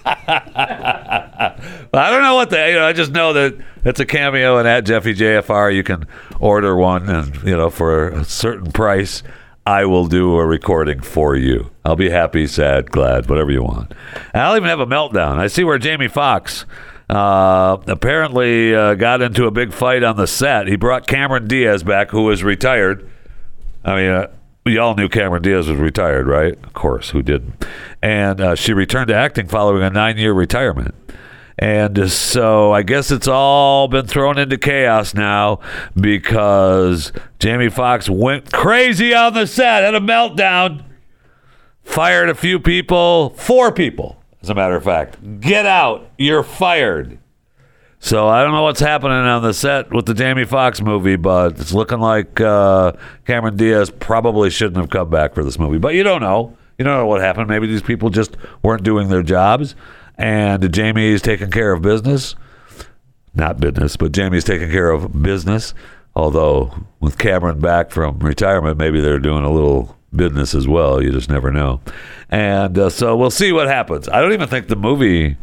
I 0.08 1.52
don't 1.92 2.24
know 2.24 2.36
what 2.36 2.50
they. 2.52 2.72
You 2.72 2.80
know, 2.80 2.86
I 2.86 2.94
just 2.94 3.12
know 3.12 3.34
that 3.34 3.58
it's 3.84 4.00
a 4.00 4.06
cameo, 4.06 4.58
and 4.58 4.68
at 4.68 4.86
Jeffy 4.86 5.14
JFR, 5.14 5.76
you 5.76 5.84
can 5.84 6.08
order 6.40 6.76
one, 6.76 7.10
and 7.10 7.36
you 7.44 7.58
know, 7.58 7.70
for 7.70 8.10
a 8.10 8.24
certain 8.24 8.72
price, 8.72 9.24
I 9.66 9.86
will 9.86 10.06
do 10.08 10.36
a 10.38 10.46
recording 10.46 11.02
for 11.02 11.36
you. 11.36 11.72
I'll 11.84 11.96
be 11.96 12.10
happy, 12.10 12.48
sad, 12.48 12.92
glad, 12.92 13.30
whatever 13.30 13.52
you 13.52 13.64
want. 13.64 13.94
And 14.34 14.44
I'll 14.44 14.56
even 14.56 14.70
have 14.70 14.80
a 14.80 14.86
meltdown. 14.86 15.38
I 15.38 15.48
see 15.48 15.64
where 15.64 15.80
Jamie 15.80 16.08
Foxx 16.08 16.66
uh, 17.10 17.78
apparently 17.88 18.76
uh, 18.76 18.96
got 18.96 19.22
into 19.22 19.46
a 19.46 19.52
big 19.52 19.74
fight 19.74 20.04
on 20.04 20.18
the 20.18 20.28
set. 20.28 20.68
He 20.68 20.76
brought 20.76 21.08
Cameron 21.08 21.48
Diaz 21.48 21.84
back, 21.84 22.12
who 22.12 22.24
was 22.24 22.44
retired. 22.44 23.10
I 23.84 23.96
mean, 23.96 24.10
uh, 24.10 24.28
we 24.66 24.80
all 24.80 24.96
knew 24.96 25.08
Cameron 25.08 25.44
Diaz 25.44 25.68
was 25.68 25.78
retired, 25.78 26.28
right? 26.28 26.54
Of 26.64 26.74
course, 26.74 27.12
who 27.12 27.22
didn't? 27.22 27.66
And 28.02 28.42
uh, 28.42 28.56
she 28.56 28.74
returned 28.74 29.10
to 29.10 29.16
acting 29.16 29.48
following 29.48 29.84
a 29.84 29.90
nine 29.90 30.18
year 30.18 30.34
retirement. 30.34 30.96
And 31.58 32.12
so 32.12 32.74
I 32.74 32.82
guess 32.82 33.12
it's 33.12 33.28
all 33.28 33.88
been 33.88 34.08
thrown 34.08 34.38
into 34.38 34.58
chaos 34.58 35.14
now 35.14 35.60
because 35.96 37.14
Jamie 37.40 37.70
Foxx 37.70 38.10
went 38.10 38.52
crazy 38.52 39.14
on 39.14 39.34
the 39.34 39.48
set, 39.48 39.84
had 39.84 39.96
a 39.96 40.02
meltdown, 40.02 40.84
fired 41.84 42.30
a 42.30 42.36
few 42.36 42.60
people, 42.60 43.30
four 43.30 43.72
people, 43.72 44.22
as 44.46 44.50
a 44.52 44.54
matter 44.54 44.76
of 44.76 44.84
fact. 44.84 45.40
Get 45.40 45.66
out. 45.66 46.08
You're 46.20 46.44
fired. 46.44 47.18
So 47.98 48.28
I 48.28 48.44
don't 48.44 48.52
know 48.52 48.62
what's 48.62 48.80
happening 48.80 49.18
on 49.18 49.42
the 49.42 49.56
set 49.56 49.92
with 49.92 50.06
the 50.06 50.14
Jamie 50.14 50.46
Foxx 50.46 50.82
movie, 50.82 51.16
but 51.16 51.60
it's 51.60 51.74
looking 51.74 52.00
like 52.00 52.40
uh, 52.40 52.92
Cameron 53.26 53.58
Diaz 53.58 53.90
probably 53.90 54.52
shouldn't 54.52 54.78
have 54.78 54.92
come 54.92 55.10
back 55.10 55.34
for 55.34 55.44
this 55.44 55.58
movie. 55.58 55.80
But 55.80 55.96
you 55.96 56.04
don't 56.04 56.22
know. 56.22 56.56
You 56.78 56.86
don't 56.86 56.96
know 56.96 57.08
what 57.08 57.22
happened. 57.22 57.48
Maybe 57.48 57.66
these 57.66 57.82
people 57.82 58.12
just 58.12 58.38
weren't 58.62 58.84
doing 58.84 59.08
their 59.08 59.24
jobs, 59.24 59.74
and 60.16 60.72
Jamie's 60.72 61.24
taking 61.24 61.50
care 61.50 61.72
of 61.72 61.82
business. 61.82 62.36
Not 63.34 63.60
business, 63.60 63.98
but 63.98 64.12
Jamie's 64.12 64.44
taking 64.44 64.70
care 64.70 64.92
of 64.92 65.24
business. 65.24 65.74
Although 66.16 66.86
with 67.00 67.18
Cameron 67.18 67.60
back 67.60 67.90
from 67.90 68.20
retirement, 68.20 68.78
maybe 68.78 69.02
they're 69.02 69.18
doing 69.18 69.44
a 69.44 69.52
little 69.52 69.98
business 70.16 70.54
as 70.54 70.68
well. 70.68 71.02
You 71.02 71.12
just 71.12 71.30
never 71.30 71.52
know. 71.52 71.82
And 72.30 72.78
uh, 72.78 72.90
so 72.90 73.16
we'll 73.16 73.32
see 73.32 73.52
what 73.52 73.68
happens. 73.68 74.10
I 74.10 74.22
don't 74.22 74.34
even 74.34 74.50
think 74.50 74.68
the 74.68 74.76
movie 74.76 75.38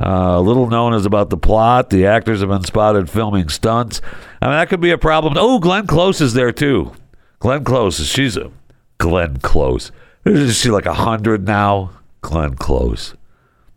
uh, 0.00 0.40
little 0.40 0.68
known 0.68 0.94
is 0.94 1.06
about 1.06 1.30
the 1.30 1.36
plot. 1.36 1.90
The 1.90 2.06
actors 2.06 2.40
have 2.40 2.48
been 2.48 2.64
spotted 2.64 3.10
filming 3.10 3.48
stunts. 3.48 4.00
I 4.40 4.46
mean, 4.46 4.54
that 4.54 4.68
could 4.68 4.80
be 4.80 4.90
a 4.90 4.98
problem. 4.98 5.34
Oh, 5.36 5.58
Glenn 5.58 5.86
Close 5.86 6.20
is 6.20 6.34
there 6.34 6.52
too. 6.52 6.92
Glenn 7.40 7.64
Close, 7.64 8.04
she's 8.06 8.36
a 8.36 8.50
Glenn 8.98 9.38
Close. 9.38 9.90
Is 10.24 10.58
she 10.58 10.70
like 10.70 10.86
a 10.86 10.94
hundred 10.94 11.46
now? 11.46 11.90
Glenn 12.20 12.54
Close. 12.54 13.14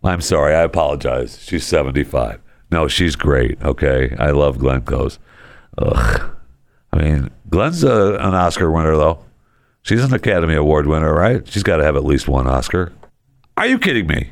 I'm 0.03 0.21
sorry, 0.21 0.55
I 0.55 0.61
apologize. 0.61 1.39
She's 1.43 1.65
75. 1.65 2.41
No, 2.71 2.87
she's 2.87 3.15
great. 3.15 3.61
Okay, 3.61 4.15
I 4.17 4.31
love 4.31 4.57
Glenn 4.57 4.81
Close. 4.81 5.19
Ugh. 5.77 6.35
I 6.93 7.01
mean, 7.01 7.29
Glenn's 7.49 7.83
a, 7.83 8.15
an 8.15 8.33
Oscar 8.33 8.71
winner 8.71 8.95
though. 8.97 9.23
She's 9.83 10.03
an 10.03 10.13
Academy 10.13 10.55
Award 10.55 10.87
winner, 10.87 11.13
right? 11.13 11.47
She's 11.47 11.63
got 11.63 11.77
to 11.77 11.83
have 11.83 11.95
at 11.95 12.05
least 12.05 12.27
one 12.27 12.47
Oscar. 12.47 12.93
Are 13.57 13.67
you 13.67 13.79
kidding 13.79 14.07
me? 14.07 14.31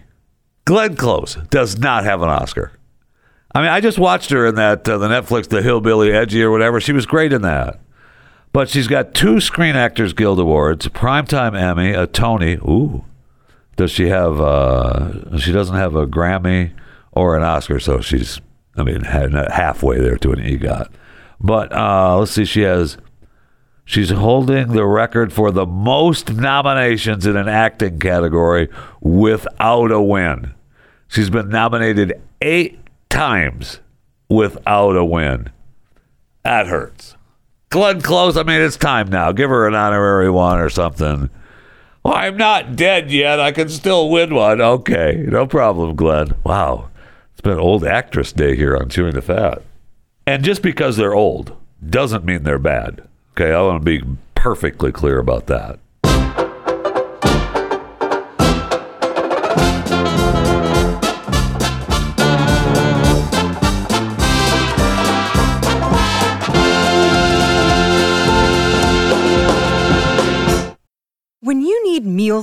Glenn 0.65 0.95
Close 0.95 1.35
does 1.49 1.77
not 1.79 2.03
have 2.03 2.21
an 2.21 2.29
Oscar. 2.29 2.71
I 3.53 3.61
mean, 3.61 3.69
I 3.69 3.81
just 3.81 3.97
watched 3.97 4.29
her 4.29 4.45
in 4.45 4.55
that 4.55 4.87
uh, 4.87 4.99
the 4.99 5.07
Netflix 5.07 5.49
The 5.49 5.63
Hillbilly 5.63 6.11
Edgy 6.11 6.43
or 6.43 6.51
whatever. 6.51 6.79
She 6.79 6.93
was 6.93 7.05
great 7.07 7.33
in 7.33 7.41
that. 7.41 7.79
But 8.51 8.69
she's 8.69 8.87
got 8.87 9.13
two 9.13 9.39
Screen 9.39 9.75
Actors 9.75 10.13
Guild 10.13 10.39
Awards, 10.39 10.85
a 10.85 10.89
Primetime 10.89 11.59
Emmy, 11.59 11.91
a 11.91 12.07
Tony. 12.07 12.53
Ooh. 12.55 13.03
Does 13.75 13.91
she 13.91 14.09
have 14.09 14.39
uh 14.39 15.37
she 15.37 15.51
doesn't 15.51 15.75
have 15.75 15.95
a 15.95 16.05
Grammy 16.05 16.71
or 17.11 17.37
an 17.37 17.43
Oscar, 17.43 17.79
so 17.79 18.01
she's 18.01 18.41
I 18.75 18.83
mean 18.83 19.01
halfway 19.01 19.99
there 19.99 20.17
to 20.17 20.31
an 20.31 20.39
EGOT. 20.39 20.89
But 21.39 21.71
uh 21.73 22.17
let's 22.17 22.31
see 22.31 22.45
she 22.45 22.61
has 22.61 22.97
She's 23.89 24.11
holding 24.11 24.73
the 24.73 24.85
record 24.85 25.33
for 25.33 25.49
the 25.49 25.65
most 25.65 26.31
nominations 26.31 27.25
in 27.25 27.35
an 27.35 27.49
acting 27.49 27.97
category 27.97 28.69
without 29.01 29.91
a 29.91 29.99
win. 29.99 30.53
She's 31.07 31.31
been 31.31 31.49
nominated 31.49 32.21
eight 32.39 32.77
times 33.09 33.79
without 34.29 34.95
a 34.95 35.03
win. 35.03 35.49
That 36.43 36.67
hurts. 36.67 37.15
Glenn 37.71 37.99
Close, 38.01 38.37
I 38.37 38.43
mean, 38.43 38.61
it's 38.61 38.77
time 38.77 39.07
now. 39.09 39.31
Give 39.31 39.49
her 39.49 39.67
an 39.67 39.73
honorary 39.73 40.29
one 40.29 40.59
or 40.59 40.69
something. 40.69 41.31
Well, 42.03 42.13
I'm 42.13 42.37
not 42.37 42.75
dead 42.75 43.09
yet. 43.09 43.39
I 43.39 43.51
can 43.51 43.69
still 43.69 44.11
win 44.11 44.35
one. 44.35 44.61
Okay, 44.61 45.25
no 45.27 45.47
problem, 45.47 45.95
Glenn. 45.95 46.35
Wow. 46.43 46.91
It's 47.31 47.41
been 47.41 47.57
old 47.57 47.83
actress 47.83 48.33
day 48.33 48.55
here 48.55 48.77
on 48.77 48.89
Chewing 48.89 49.15
the 49.15 49.23
Fat. 49.23 49.63
And 50.27 50.43
just 50.43 50.61
because 50.61 50.95
they're 50.95 51.15
old 51.15 51.57
doesn't 51.83 52.23
mean 52.23 52.43
they're 52.43 52.59
bad. 52.59 53.08
Okay, 53.39 53.53
I 53.53 53.61
want 53.61 53.85
to 53.85 53.85
be 53.85 54.05
perfectly 54.35 54.91
clear 54.91 55.17
about 55.17 55.47
that. 55.47 55.79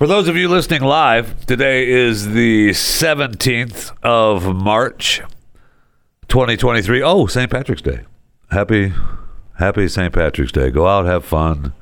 For 0.00 0.06
those 0.06 0.28
of 0.28 0.36
you 0.38 0.48
listening 0.48 0.80
live, 0.80 1.44
today 1.44 1.86
is 1.86 2.28
the 2.28 2.70
17th 2.70 3.92
of 4.02 4.56
March, 4.56 5.20
2023. 6.28 7.02
Oh, 7.02 7.26
St. 7.26 7.50
Patrick's 7.50 7.82
Day. 7.82 8.04
Happy, 8.50 8.94
happy 9.58 9.88
St. 9.88 10.10
Patrick's 10.10 10.52
Day. 10.52 10.70
Go 10.70 10.86
out, 10.86 11.04
have 11.04 11.22
fun, 11.26 11.74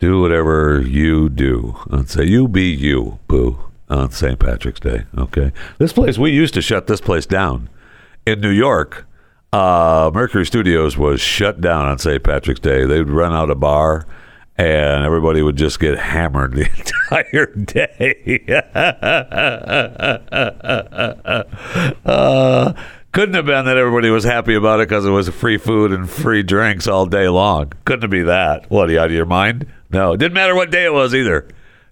do 0.00 0.20
whatever 0.20 0.82
you 0.82 1.30
do. 1.30 1.78
And 1.90 2.10
say, 2.10 2.24
you 2.24 2.46
be 2.46 2.64
you, 2.64 3.20
boo, 3.26 3.58
on 3.88 4.10
St. 4.10 4.38
Patrick's 4.38 4.80
Day. 4.80 5.06
Okay. 5.16 5.52
This 5.78 5.94
place, 5.94 6.18
we 6.18 6.30
used 6.30 6.52
to 6.52 6.60
shut 6.60 6.88
this 6.88 7.00
place 7.00 7.24
down. 7.24 7.70
In 8.26 8.42
New 8.42 8.50
York, 8.50 9.06
uh, 9.50 10.10
Mercury 10.12 10.44
Studios 10.44 10.98
was 10.98 11.22
shut 11.22 11.62
down 11.62 11.86
on 11.86 11.96
St. 11.98 12.22
Patrick's 12.22 12.60
Day. 12.60 12.84
They'd 12.84 13.08
run 13.08 13.32
out 13.32 13.48
a 13.48 13.54
bar 13.54 14.06
and 14.58 15.04
everybody 15.04 15.42
would 15.42 15.56
just 15.56 15.78
get 15.80 15.98
hammered 15.98 16.54
the 16.54 16.62
entire 16.76 17.46
day. 17.56 18.42
uh, 22.04 22.72
couldn't 23.12 23.34
have 23.34 23.46
been 23.46 23.64
that 23.64 23.76
everybody 23.76 24.10
was 24.10 24.24
happy 24.24 24.54
about 24.54 24.80
it 24.80 24.88
because 24.88 25.04
it 25.04 25.10
was 25.10 25.28
free 25.28 25.58
food 25.58 25.92
and 25.92 26.08
free 26.08 26.42
drinks 26.42 26.86
all 26.86 27.06
day 27.06 27.28
long. 27.28 27.72
Couldn't 27.84 28.10
be 28.10 28.22
that. 28.22 28.70
What, 28.70 28.88
are 28.88 28.92
you 28.92 28.98
out 29.00 29.06
of 29.06 29.12
your 29.12 29.26
mind? 29.26 29.66
No, 29.90 30.12
it 30.12 30.18
didn't 30.18 30.34
matter 30.34 30.54
what 30.54 30.70
day 30.70 30.84
it 30.84 30.92
was 30.92 31.14
either. 31.14 31.48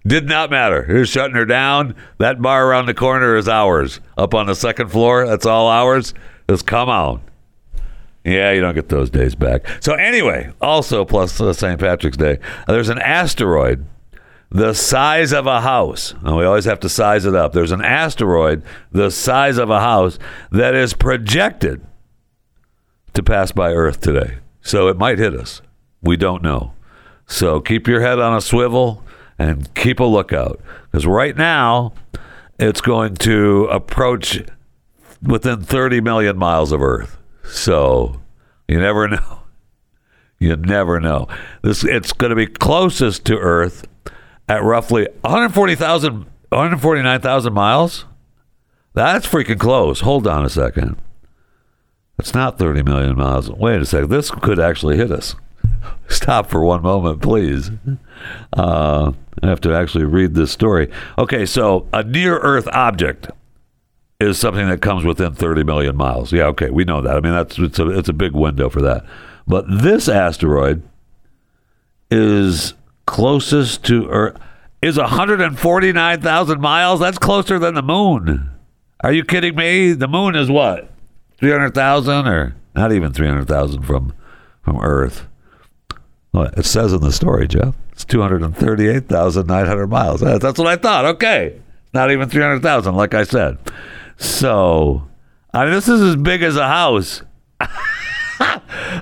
Did 0.07 0.27
not 0.27 0.51
matter. 0.51 0.85
They're 0.87 1.05
shutting 1.05 1.35
her 1.35 1.45
down. 1.45 1.95
That 2.19 2.41
bar 2.41 2.67
around 2.67 2.85
the 2.85 2.93
corner 2.93 3.35
is 3.37 3.47
ours. 3.47 3.99
Up 4.17 4.35
on 4.35 4.45
the 4.45 4.53
second 4.53 4.89
floor, 4.89 5.25
that's 5.25 5.47
all 5.47 5.67
ours. 5.67 6.13
Just 6.47 6.67
come 6.67 6.89
on. 6.89 7.21
Yeah, 8.25 8.51
you 8.51 8.59
don't 8.59 8.73
get 8.73 8.89
those 8.89 9.09
days 9.11 9.35
back. 9.35 9.67
So 9.81 9.93
anyway, 9.93 10.51
also 10.59 11.05
plus 11.05 11.39
uh, 11.39 11.53
St. 11.53 11.79
Patrick's 11.79 12.17
Day, 12.17 12.39
uh, 12.67 12.73
there's 12.73 12.89
an 12.89 12.99
asteroid 12.99 13.85
the 14.49 14.73
size 14.73 15.33
of 15.33 15.47
a 15.47 15.61
house. 15.61 16.13
And 16.23 16.35
we 16.35 16.45
always 16.45 16.65
have 16.65 16.79
to 16.81 16.89
size 16.89 17.25
it 17.25 17.35
up. 17.35 17.53
There's 17.53 17.71
an 17.71 17.83
asteroid 17.83 18.63
the 18.91 19.11
size 19.11 19.57
of 19.57 19.69
a 19.69 19.79
house 19.79 20.17
that 20.51 20.73
is 20.73 20.93
projected 20.93 21.85
to 23.13 23.23
pass 23.23 23.51
by 23.51 23.73
Earth 23.73 23.99
today. 24.01 24.37
So 24.61 24.87
it 24.87 24.97
might 24.97 25.19
hit 25.19 25.33
us. 25.33 25.61
We 26.01 26.17
don't 26.17 26.41
know. 26.41 26.73
So 27.27 27.59
keep 27.59 27.87
your 27.87 28.01
head 28.01 28.19
on 28.19 28.35
a 28.35 28.41
swivel 28.41 29.03
and 29.37 29.73
keep 29.75 29.99
a 29.99 30.03
lookout 30.03 30.61
because 30.91 31.05
right 31.05 31.35
now 31.35 31.93
it's 32.57 32.81
going 32.81 33.15
to 33.15 33.65
approach 33.65 34.41
within 35.21 35.61
30 35.61 36.01
million 36.01 36.37
miles 36.37 36.71
of 36.71 36.81
Earth. 36.81 37.17
So 37.47 38.21
you 38.67 38.79
never 38.79 39.07
know. 39.07 39.39
You 40.39 40.55
never 40.57 40.99
know. 40.99 41.27
This 41.61 41.83
it's 41.83 42.13
going 42.13 42.29
to 42.29 42.35
be 42.35 42.47
closest 42.47 43.25
to 43.25 43.37
Earth 43.37 43.87
at 44.47 44.63
roughly 44.63 45.07
140,000 45.21 46.25
149,000 46.49 47.53
miles. 47.53 48.05
That's 48.93 49.27
freaking 49.27 49.59
close. 49.59 50.01
Hold 50.01 50.25
on 50.27 50.45
a 50.45 50.49
second. 50.49 50.97
It's 52.17 52.33
not 52.33 52.57
30 52.57 52.83
million 52.83 53.17
miles. 53.17 53.51
Wait 53.51 53.81
a 53.81 53.85
second. 53.85 54.09
This 54.09 54.31
could 54.31 54.59
actually 54.59 54.95
hit 54.95 55.11
us. 55.11 55.35
Stop 56.07 56.49
for 56.49 56.63
one 56.63 56.81
moment, 56.81 57.21
please. 57.21 57.71
Uh, 58.53 59.11
I 59.43 59.47
have 59.47 59.59
to 59.61 59.73
actually 59.73 60.05
read 60.05 60.33
this 60.33 60.51
story. 60.51 60.89
Okay, 61.17 61.45
so 61.45 61.87
a 61.91 62.03
near 62.03 62.37
Earth 62.37 62.69
object 62.71 63.29
is 64.19 64.37
something 64.37 64.67
that 64.69 64.81
comes 64.81 65.03
within 65.03 65.33
30 65.33 65.63
million 65.63 65.95
miles. 65.95 66.31
Yeah, 66.31 66.45
okay, 66.47 66.69
we 66.69 66.83
know 66.83 67.01
that. 67.01 67.17
I 67.17 67.19
mean, 67.19 67.33
that's 67.33 67.57
it's 67.57 67.79
a 67.79 67.89
it's 67.89 68.09
a 68.09 68.13
big 68.13 68.33
window 68.33 68.69
for 68.69 68.81
that. 68.81 69.05
But 69.47 69.65
this 69.69 70.07
asteroid 70.07 70.83
is 72.09 72.73
closest 73.05 73.83
to 73.85 74.07
Earth 74.09 74.37
is 74.81 74.97
149,000 74.97 76.61
miles. 76.61 76.99
That's 76.99 77.17
closer 77.17 77.57
than 77.59 77.75
the 77.75 77.81
moon. 77.81 78.49
Are 79.01 79.11
you 79.11 79.23
kidding 79.23 79.55
me? 79.55 79.93
The 79.93 80.07
moon 80.07 80.35
is 80.35 80.49
what? 80.49 80.89
300,000 81.39 82.27
or 82.27 82.55
not 82.75 82.91
even 82.91 83.11
300,000 83.11 83.83
from 83.83 84.13
from 84.61 84.79
Earth. 84.81 85.27
Well, 86.33 86.49
it 86.57 86.65
says 86.65 86.91
in 86.91 87.01
the 87.01 87.11
story, 87.11 87.47
Jeff. 87.47 87.75
It's 87.91 88.03
238,900 88.05 89.87
miles. 89.87 90.19
That's 90.19 90.43
what 90.43 90.67
I 90.67 90.75
thought. 90.75 91.05
Okay. 91.05 91.61
Not 91.93 92.11
even 92.11 92.27
300,000 92.27 92.93
like 92.95 93.13
I 93.13 93.23
said. 93.23 93.57
So, 94.17 95.07
I 95.53 95.65
mean 95.65 95.73
this 95.73 95.87
is 95.87 96.01
as 96.01 96.15
big 96.15 96.41
as 96.43 96.55
a 96.55 96.67
house. 96.67 97.21
uh, 97.61 97.69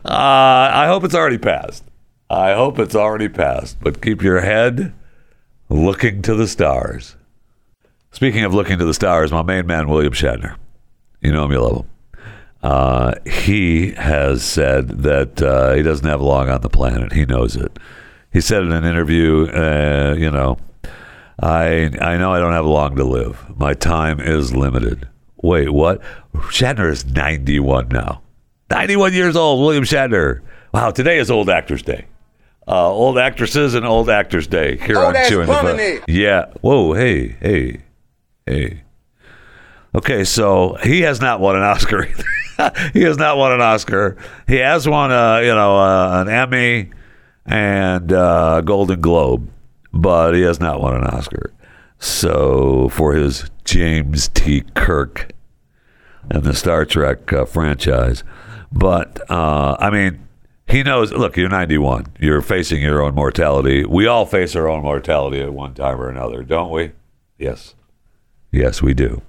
I 0.06 0.86
hope 0.88 1.04
it's 1.04 1.16
already 1.16 1.38
passed. 1.38 1.84
I 2.30 2.54
hope 2.54 2.80
it's 2.80 2.96
already 2.96 3.30
passed. 3.30 3.78
But 3.82 4.02
keep 4.02 4.22
your 4.22 4.42
head 4.42 4.94
looking 5.70 6.22
to 6.24 6.36
the 6.36 6.48
stars. 6.48 7.16
Speaking 8.12 8.44
of 8.44 8.54
looking 8.54 8.78
to 8.78 8.86
the 8.86 8.94
stars, 8.94 9.32
my 9.32 9.42
main 9.42 9.66
man, 9.66 9.90
William 9.90 10.14
Shatner. 10.14 10.56
You 11.22 11.32
know 11.32 11.46
him, 11.46 11.52
you 11.52 11.62
love 11.62 11.78
him. 11.78 11.90
Uh, 12.62 13.14
he 13.26 13.92
has 13.92 14.44
said 14.44 14.88
that 15.04 15.42
uh, 15.42 15.74
he 15.74 15.82
doesn't 15.82 16.08
have 16.08 16.22
long 16.22 16.50
on 16.50 16.62
the 16.62 16.70
planet. 16.70 17.12
He 17.12 17.26
knows 17.26 17.56
it. 17.56 17.78
He 18.32 18.40
said 18.40 18.64
in 18.64 18.72
an 18.72 18.86
interview, 18.86 19.48
uh, 19.48 20.16
you 20.18 20.32
know, 20.32 20.58
I 21.42 21.92
I 22.00 22.18
know 22.18 22.34
I 22.34 22.40
don't 22.40 22.54
have 22.54 22.66
long 22.66 22.96
to 22.98 23.04
live. 23.04 23.44
My 23.58 23.74
time 23.74 24.20
is 24.20 24.56
limited. 24.56 25.08
Wait, 25.42 25.70
what? 25.72 26.02
Shatner 26.36 26.90
is 26.90 27.06
91 27.06 27.90
now. 27.90 28.22
91 28.72 29.14
years 29.14 29.36
old, 29.36 29.62
William 29.62 29.84
Shatner. 29.84 30.42
Wow, 30.74 30.92
today 30.92 31.20
is 31.20 31.30
Old 31.30 31.50
Actors 31.50 31.82
Day. 31.84 32.06
Uh, 32.66 32.90
old 32.90 33.18
actresses 33.18 33.74
and 33.74 33.86
Old 33.86 34.10
Actors 34.10 34.48
Day 34.48 34.78
here 34.78 34.98
Oh, 34.98 35.08
on 35.08 35.16
Chewing 35.28 35.48
the 35.48 35.54
Fat. 35.54 36.10
Yeah. 36.10 36.46
Whoa, 36.62 36.94
hey, 36.94 37.36
hey, 37.42 37.82
hey. 38.46 38.84
Okay, 39.94 40.24
so 40.24 40.76
he 40.82 41.02
has 41.02 41.20
not 41.20 41.40
won 41.42 41.58
an 41.58 41.62
Oscar 41.64 42.06
either. 42.58 42.90
he 42.94 43.02
has 43.02 43.18
not 43.18 43.36
won 43.38 43.52
an 43.52 43.60
Oscar. 43.62 44.16
He 44.48 44.56
has 44.56 44.88
won, 44.88 45.12
a, 45.12 45.42
you 45.42 45.54
know, 45.54 45.78
uh, 45.78 46.22
an 46.22 46.30
Emmy 46.30 46.92
and 47.46 48.14
uh, 48.14 48.56
a 48.60 48.62
Golden 48.64 49.02
Globe, 49.02 49.50
but 49.94 50.34
he 50.34 50.42
has 50.42 50.60
not 50.60 50.82
won 50.82 50.96
an 50.96 51.04
Oscar. 51.04 51.54
So 52.00 52.90
for 52.90 53.14
his 53.14 53.50
James 53.64 54.28
T. 54.30 54.64
Kirk 54.76 55.32
and 56.30 56.44
the 56.44 56.56
Star 56.56 56.84
Trek 56.84 57.32
uh, 57.32 57.46
franchise, 57.46 58.24
but 58.72 59.22
uh, 59.30 59.78
I 59.80 59.90
mean, 59.90 60.28
he 60.68 60.84
knows. 60.84 61.12
Look, 61.12 61.38
you're 61.38 61.50
91. 61.50 62.08
You're 62.20 62.42
facing 62.42 62.82
your 62.82 63.02
own 63.02 63.14
mortality. 63.14 63.86
We 63.86 64.08
all 64.08 64.26
face 64.26 64.56
our 64.56 64.68
own 64.68 64.82
mortality 64.82 65.42
at 65.42 65.54
one 65.54 65.74
time 65.74 66.02
or 66.02 66.10
another, 66.10 66.44
don't 66.44 66.72
we? 66.72 66.92
Yes. 67.38 67.76
Yes, 68.52 68.82
we 68.82 68.94
do. 68.94 69.22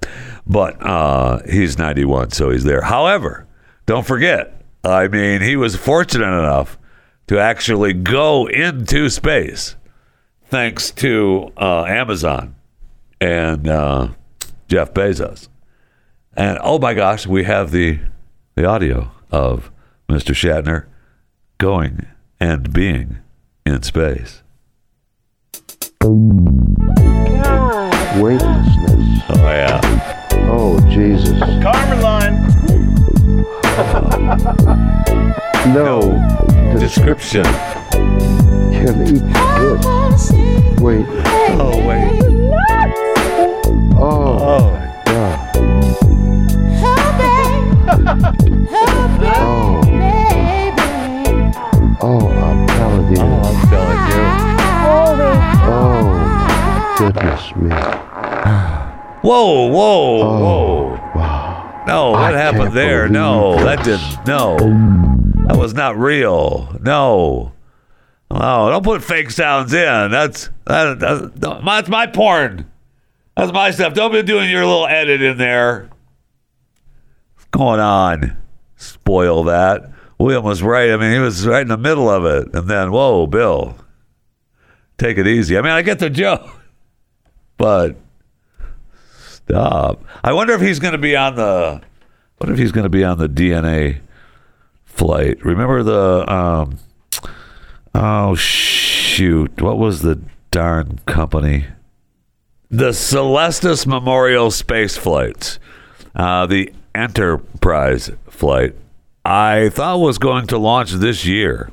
But 0.46 0.81
uh, 0.85 1.40
he's 1.50 1.79
91, 1.79 2.31
so 2.31 2.50
he's 2.50 2.64
there. 2.64 2.83
However, 2.83 3.46
don't 3.87 4.07
forget, 4.07 4.62
I 4.85 5.09
mean, 5.09 5.40
he 5.40 5.57
was 5.57 5.77
fortunate 5.77 6.27
enough 6.27 6.79
to 7.29 7.38
actually 7.38 7.94
go 7.94 8.46
into 8.46 9.09
space 9.09 9.77
thanks 10.55 10.93
to 10.93 11.51
uh, 11.57 11.83
Amazon 11.83 12.55
and 13.21 13.67
uh, 13.67 14.07
Jeff 14.69 14.95
Bezos. 14.95 15.49
And 16.37 16.61
oh 16.62 16.79
my 16.79 16.95
gosh, 16.95 17.27
we 17.27 17.43
have 17.43 17.73
the 17.73 17.99
the 18.55 18.64
audio 18.64 19.11
of 19.33 19.73
Mr. 20.09 20.33
Shatner 20.33 20.85
going 21.59 22.07
and 22.38 22.73
being 22.73 23.19
in 23.67 23.83
space. 23.83 24.45
Weightlessness. 28.21 29.23
Oh 29.31 29.51
yeah. 29.51 29.81
Oh, 30.49 30.79
Jesus. 30.88 31.33
Karman 31.64 32.01
line. 32.01 32.35
No. 35.75 35.99
Description. 36.79 37.43
Can 38.85 39.01
eat 39.07 39.23
this. 39.23 40.31
Wait. 40.79 41.07
Oh 41.59 41.77
wait. 41.88 42.20
Oh, 43.97 43.97
Oh. 43.97 44.37
oh 44.47 44.66
God. 45.07 45.38
Oh. 49.27 49.81
Oh, 52.03 52.29
I'm 52.29 52.66
telling 52.66 53.09
you. 53.11 53.23
Oh, 53.23 53.42
I'm 53.42 53.59
telling 53.70 54.03
you. 54.11 54.23
Oh, 55.73 56.94
goodness 56.99 57.44
me. 57.57 57.70
Whoa, 59.23 59.68
whoa, 59.68 60.20
Oh, 60.20 60.38
whoa. 60.40 61.01
wow. 61.14 61.85
No, 61.87 62.11
what 62.11 62.35
I 62.35 62.38
happened 62.38 62.75
there? 62.75 63.09
No, 63.09 63.55
this. 63.57 63.64
that 63.64 63.83
didn't. 63.85 64.27
No, 64.27 64.59
oh. 64.61 65.47
that 65.47 65.57
was 65.57 65.73
not 65.73 65.97
real. 65.97 66.77
No. 66.83 67.53
Oh, 68.37 68.68
don't 68.68 68.83
put 68.85 69.03
fake 69.05 69.31
sounds 69.31 69.73
in. 69.73 70.11
That's 70.11 70.51
that, 70.66 70.99
that- 70.99 71.62
that's 71.64 71.88
my 71.88 72.07
porn. 72.09 72.68
That's 73.37 73.53
my 73.53 73.70
stuff. 73.70 73.94
Don't 73.94 74.12
be 74.12 74.23
doing 74.23 74.51
your 74.51 74.64
little 74.66 74.87
edit 74.87 75.23
in 75.23 75.38
there. 75.38 75.88
What's 77.35 77.47
going 77.51 77.81
on? 77.81 78.37
Spoil 78.77 79.44
that. 79.44 79.90
William 80.18 80.44
was 80.44 80.62
right. 80.62 80.90
I 80.90 80.97
mean, 80.97 81.12
he 81.12 81.18
was 81.18 81.47
right 81.47 81.62
in 81.62 81.68
the 81.68 81.77
middle 81.77 82.09
of 82.11 82.25
it, 82.25 82.55
and 82.55 82.68
then 82.68 82.90
whoa, 82.92 83.27
Bill, 83.27 83.77
take 84.99 85.18
it 85.18 85.27
easy. 85.27 85.57
I 85.59 85.62
mean, 85.62 85.73
I 85.73 85.83
get 85.83 85.99
the 85.99 86.11
joke, 86.11 86.49
but 87.57 87.97
stop. 89.18 90.05
I 90.23 90.33
wonder 90.33 90.55
if 90.55 90.61
he's 90.61 90.79
going 90.79 90.92
to 90.92 90.99
be 90.99 91.16
on 91.16 91.35
the. 91.37 91.83
What 92.38 92.51
if 92.51 92.59
he's 92.59 92.73
going 92.73 92.85
to 92.85 92.90
be 92.90 93.05
on 93.05 93.18
the 93.18 93.29
DNA 93.29 94.01
flight? 94.85 95.44
Remember 95.44 95.83
the. 95.83 96.33
Um, 96.33 96.79
oh 97.94 98.35
shoot! 98.35 99.61
What 99.61 99.78
was 99.78 100.02
the 100.02 100.20
darn 100.50 101.00
company? 101.07 101.66
The 102.70 102.90
Celestis 102.90 103.87
Memorial 103.87 104.50
Space 104.50 104.96
Flights, 104.96 105.59
uh, 106.14 106.46
the 106.46 106.72
Enterprise 106.94 108.11
flight. 108.28 108.74
I 109.24 109.70
thought 109.70 109.98
was 109.98 110.18
going 110.18 110.46
to 110.48 110.59
launch 110.59 110.92
this 110.92 111.24
year. 111.24 111.70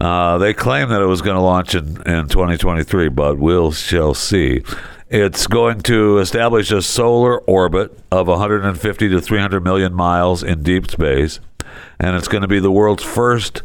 Uh, 0.00 0.38
they 0.38 0.54
claim 0.54 0.88
that 0.88 1.02
it 1.02 1.06
was 1.06 1.22
going 1.22 1.36
to 1.36 1.42
launch 1.42 1.74
in, 1.74 2.02
in 2.06 2.28
2023, 2.28 3.08
but 3.08 3.38
we'll 3.38 3.72
shall 3.72 4.14
see. 4.14 4.62
It's 5.10 5.46
going 5.46 5.82
to 5.82 6.18
establish 6.18 6.70
a 6.70 6.80
solar 6.80 7.40
orbit 7.40 7.98
of 8.10 8.28
150 8.28 9.08
to 9.10 9.20
300 9.20 9.62
million 9.62 9.92
miles 9.92 10.42
in 10.42 10.62
deep 10.62 10.90
space, 10.90 11.40
and 11.98 12.16
it's 12.16 12.28
going 12.28 12.42
to 12.42 12.48
be 12.48 12.60
the 12.60 12.70
world's 12.70 13.02
first 13.02 13.62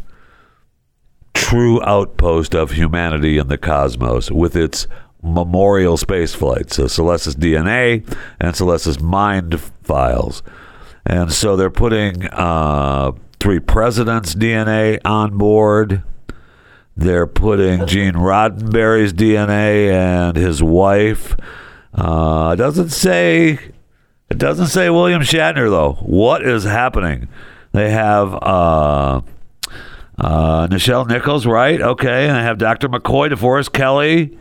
true 1.38 1.82
outpost 1.84 2.56
of 2.56 2.72
humanity 2.72 3.38
in 3.38 3.48
the 3.48 3.58
cosmos 3.58 4.32
with 4.32 4.56
its 4.56 4.88
memorial 5.24 5.98
space 5.98 6.34
flights, 6.34 6.76
so 6.76 6.86
Celestis 6.86 7.36
DNA 7.36 8.04
and 8.40 8.54
Celestis 8.54 9.02
Mind 9.02 9.60
files. 9.84 10.44
And 11.06 11.32
so 11.32 11.56
they're 11.56 11.70
putting 11.70 12.26
uh, 12.28 13.12
three 13.40 13.60
presidents' 13.60 14.36
DNA 14.36 15.00
on 15.06 15.38
board. 15.38 16.04
They're 16.96 17.28
putting 17.28 17.86
Gene 17.86 18.14
Roddenberry's 18.14 19.14
DNA 19.14 19.92
and 19.92 20.36
his 20.36 20.62
wife. 20.64 21.36
Uh, 21.94 22.52
it 22.54 22.58
doesn't 22.58 22.90
say. 22.90 23.60
It 24.30 24.38
doesn't 24.38 24.68
say 24.68 24.90
William 24.90 25.22
Shatner 25.22 25.70
though. 25.70 25.94
What 26.02 26.46
is 26.46 26.64
happening? 26.66 27.30
They 27.72 27.92
have 27.92 28.34
uh, 28.34 29.22
uh, 30.18 30.68
Nichelle 30.68 31.08
Nichols, 31.08 31.46
right? 31.46 31.82
Okay, 31.82 32.28
and 32.28 32.36
they 32.38 32.42
have 32.42 32.58
Dr. 32.58 32.90
McCoy, 32.90 33.32
DeForest 33.32 33.72
Kelley, 33.74 34.38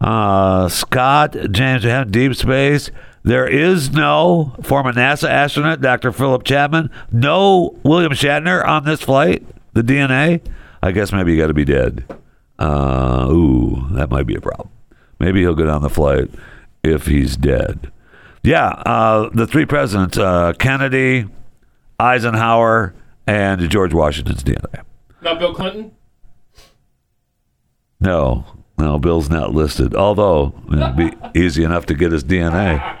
uh, 0.00 0.68
Scott, 0.68 1.36
James, 1.50 1.84
Deep 2.10 2.34
Space. 2.34 2.90
There 3.24 3.46
is 3.46 3.90
no 3.90 4.56
former 4.62 4.92
NASA 4.92 5.28
astronaut, 5.28 5.80
Dr. 5.80 6.10
Philip 6.10 6.42
Chapman. 6.42 6.90
No 7.12 7.78
William 7.84 8.12
Shatner 8.12 8.66
on 8.66 8.84
this 8.84 9.00
flight. 9.00 9.44
The 9.74 9.82
DNA. 9.82 10.40
I 10.82 10.90
guess 10.90 11.12
maybe 11.12 11.32
you 11.32 11.38
got 11.40 11.46
to 11.46 11.54
be 11.54 11.64
dead. 11.64 12.04
Uh, 12.58 13.28
ooh, 13.30 13.86
that 13.92 14.10
might 14.10 14.26
be 14.26 14.34
a 14.34 14.40
problem. 14.40 14.68
Maybe 15.20 15.40
he'll 15.40 15.54
go 15.54 15.64
down 15.64 15.82
the 15.82 15.88
flight 15.88 16.30
if 16.82 17.06
he's 17.06 17.36
dead. 17.36 17.92
Yeah, 18.42 18.70
uh, 18.70 19.30
the 19.32 19.46
three 19.46 19.66
presidents: 19.66 20.18
uh, 20.18 20.52
Kennedy, 20.58 21.26
Eisenhower, 22.00 22.92
and 23.26 23.70
George 23.70 23.94
Washington's 23.94 24.42
DNA. 24.42 24.82
Not 25.22 25.38
Bill 25.38 25.54
Clinton? 25.54 25.92
No, 28.00 28.44
no, 28.76 28.98
Bill's 28.98 29.30
not 29.30 29.54
listed. 29.54 29.94
Although 29.94 30.52
it'd 30.72 30.96
be 30.96 31.12
easy 31.38 31.62
enough 31.62 31.86
to 31.86 31.94
get 31.94 32.10
his 32.10 32.24
DNA. 32.24 32.98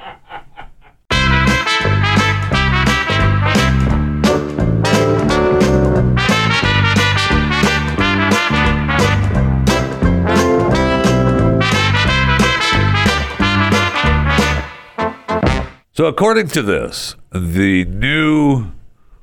So, 15.94 16.06
according 16.06 16.48
to 16.48 16.62
this, 16.62 17.16
the 17.32 17.84
new 17.84 18.70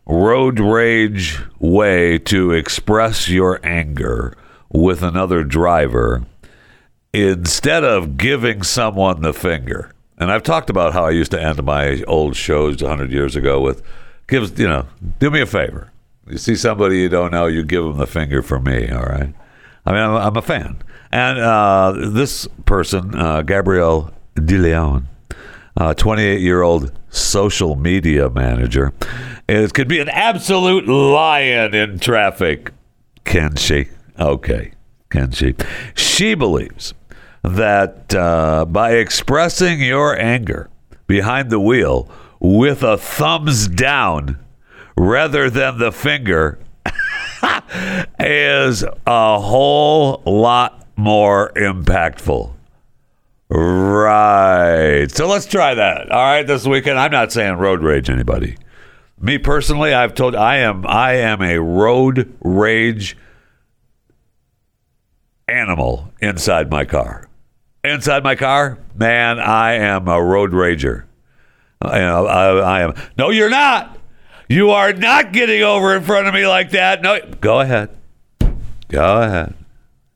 road 0.10 0.60
rage 0.60 1.40
way 1.60 2.18
to 2.18 2.52
express 2.52 3.30
your 3.30 3.60
anger 3.64 4.36
with 4.68 5.04
another 5.04 5.44
driver 5.44 6.24
instead 7.14 7.84
of 7.84 8.18
giving 8.18 8.64
someone 8.64 9.22
the 9.22 9.34
finger. 9.34 9.94
And 10.18 10.32
I've 10.32 10.42
talked 10.44 10.72
about 10.72 10.94
how 10.94 11.06
I 11.06 11.12
used 11.12 11.32
to 11.32 11.42
end 11.42 11.64
my 11.64 12.02
old 12.08 12.36
shows 12.36 12.82
100 12.82 13.12
years 13.12 13.36
ago 13.36 13.62
with 13.62 13.84
gives, 14.28 14.60
you 14.60 14.68
know, 14.68 14.88
do 15.20 15.30
me 15.30 15.42
a 15.42 15.46
favor. 15.46 15.92
You 16.28 16.40
see 16.40 16.56
somebody 16.56 16.98
you 16.98 17.10
don't 17.10 17.32
know, 17.32 17.46
you 17.46 17.64
give 17.64 17.84
them 17.84 17.98
the 17.98 18.08
finger 18.08 18.42
for 18.42 18.60
me, 18.60 18.90
all 18.90 19.04
right? 19.04 19.34
I 19.86 19.92
mean, 19.92 20.02
I'm, 20.02 20.16
I'm 20.16 20.38
a 20.38 20.42
fan. 20.42 20.82
And 21.12 21.40
uh, 21.40 21.94
this 22.12 22.48
person, 22.66 23.16
uh, 23.16 23.44
Gabrielle 23.44 24.12
DeLeon, 24.36 25.06
28 25.80 26.42
year 26.42 26.62
old 26.62 26.92
social 27.10 27.76
media 27.76 28.30
manager, 28.30 28.94
it 29.48 29.74
could 29.74 29.88
be 29.88 30.00
an 30.00 30.10
absolute 30.10 30.88
lion 30.88 31.74
in 31.74 32.00
traffic. 32.00 32.72
Can 33.24 33.56
she? 33.56 33.88
Okay. 34.20 34.74
Can 35.10 35.32
she? 35.32 35.56
She 35.96 36.36
believes 36.36 36.94
that 37.44 38.14
uh, 38.14 38.66
by 38.66 38.94
expressing 38.94 39.82
your 39.82 40.20
anger 40.20 40.70
behind 41.08 41.50
the 41.50 41.60
wheel 41.60 42.10
with 42.40 42.84
a 42.84 42.98
thumbs 42.98 43.68
down 43.68 44.38
rather 44.96 45.50
than 45.50 45.80
the 45.80 45.92
finger 45.92 46.60
is 48.20 48.84
a 49.08 49.40
whole 49.40 50.22
lot 50.26 50.86
more 50.96 51.52
impactful. 51.56 52.54
Right. 53.50 55.08
So 55.10 55.28
let's 55.28 55.48
try 55.48 55.74
that. 55.74 56.12
All 56.12 56.24
right, 56.24 56.46
this 56.46 56.66
weekend. 56.66 57.00
I'm 57.00 57.12
not 57.12 57.32
saying 57.32 57.56
road 57.56 57.82
rage 57.82 58.10
anybody. 58.10 58.58
Me 59.20 59.38
personally, 59.38 59.94
I've 59.94 60.14
told 60.14 60.36
I 60.36 60.58
am 60.58 60.86
I 60.86 61.14
am 61.14 61.42
a 61.42 61.60
road 61.60 62.34
rage 62.42 63.18
animal 65.48 66.12
inside 66.22 66.70
my 66.70 66.86
car. 66.86 67.28
Inside 67.84 68.24
my 68.24 68.36
car, 68.36 68.78
man, 68.96 69.40
I 69.40 69.74
am 69.74 70.08
a 70.08 70.22
road 70.22 70.52
rager. 70.52 71.06
I, 71.82 72.02
I, 72.02 72.50
I 72.58 72.82
am. 72.82 72.94
No, 73.18 73.30
you're 73.30 73.50
not. 73.50 73.98
You 74.48 74.72
are 74.72 74.94
not 74.94 75.32
getting 75.32 75.64
over 75.64 75.96
in 75.96 76.04
front 76.04 76.28
of 76.28 76.34
me 76.34 76.46
like 76.46 76.72
that. 76.72 77.02
No, 77.02 77.20
go 77.40 77.62
ahead. 77.62 77.90
Go 78.90 79.22
ahead. 79.22 79.54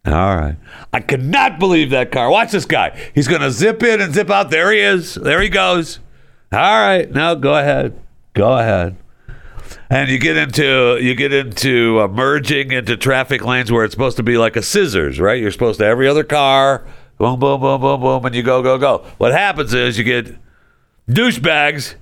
All 0.06 0.36
right. 0.36 0.58
I 0.92 1.00
cannot 1.00 1.60
believe 1.60 1.92
that 1.92 2.12
car. 2.12 2.30
Watch 2.30 2.52
this 2.52 2.66
guy. 2.66 3.00
He's 3.16 3.28
going 3.28 3.42
to 3.42 3.52
zip 3.52 3.82
in 3.84 4.02
and 4.02 4.14
zip 4.14 4.30
out. 4.30 4.50
There 4.52 4.72
he 4.72 4.80
is. 4.80 5.16
There 5.16 5.42
he 5.42 5.48
goes. 5.48 6.00
All 6.52 6.60
right. 6.60 7.10
Now 7.10 7.36
go 7.36 7.56
ahead. 7.56 7.98
Go 8.34 8.58
ahead. 8.58 8.98
And 9.90 10.10
you 10.10 10.18
get 10.18 10.36
into 10.38 11.00
you 11.02 11.16
get 11.16 11.32
into 11.32 12.02
uh, 12.02 12.08
merging 12.08 12.72
into 12.72 12.98
traffic 12.98 13.46
lanes 13.46 13.72
where 13.72 13.86
it's 13.86 13.94
supposed 13.94 14.18
to 14.18 14.24
be 14.24 14.38
like 14.38 14.56
a 14.56 14.62
scissors, 14.62 15.20
right? 15.20 15.40
You're 15.40 15.52
supposed 15.52 15.80
to 15.80 15.86
every 15.86 16.08
other 16.08 16.24
car, 16.24 16.86
boom, 17.18 17.40
boom, 17.40 17.62
boom, 17.62 17.80
boom, 17.80 18.02
boom, 18.02 18.26
and 18.26 18.36
you 18.36 18.44
go, 18.44 18.62
go, 18.62 18.78
go. 18.78 19.06
What 19.18 19.32
happens 19.32 19.74
is 19.74 19.98
you 19.98 20.04
get 20.04 20.36
douchebags 21.08 21.96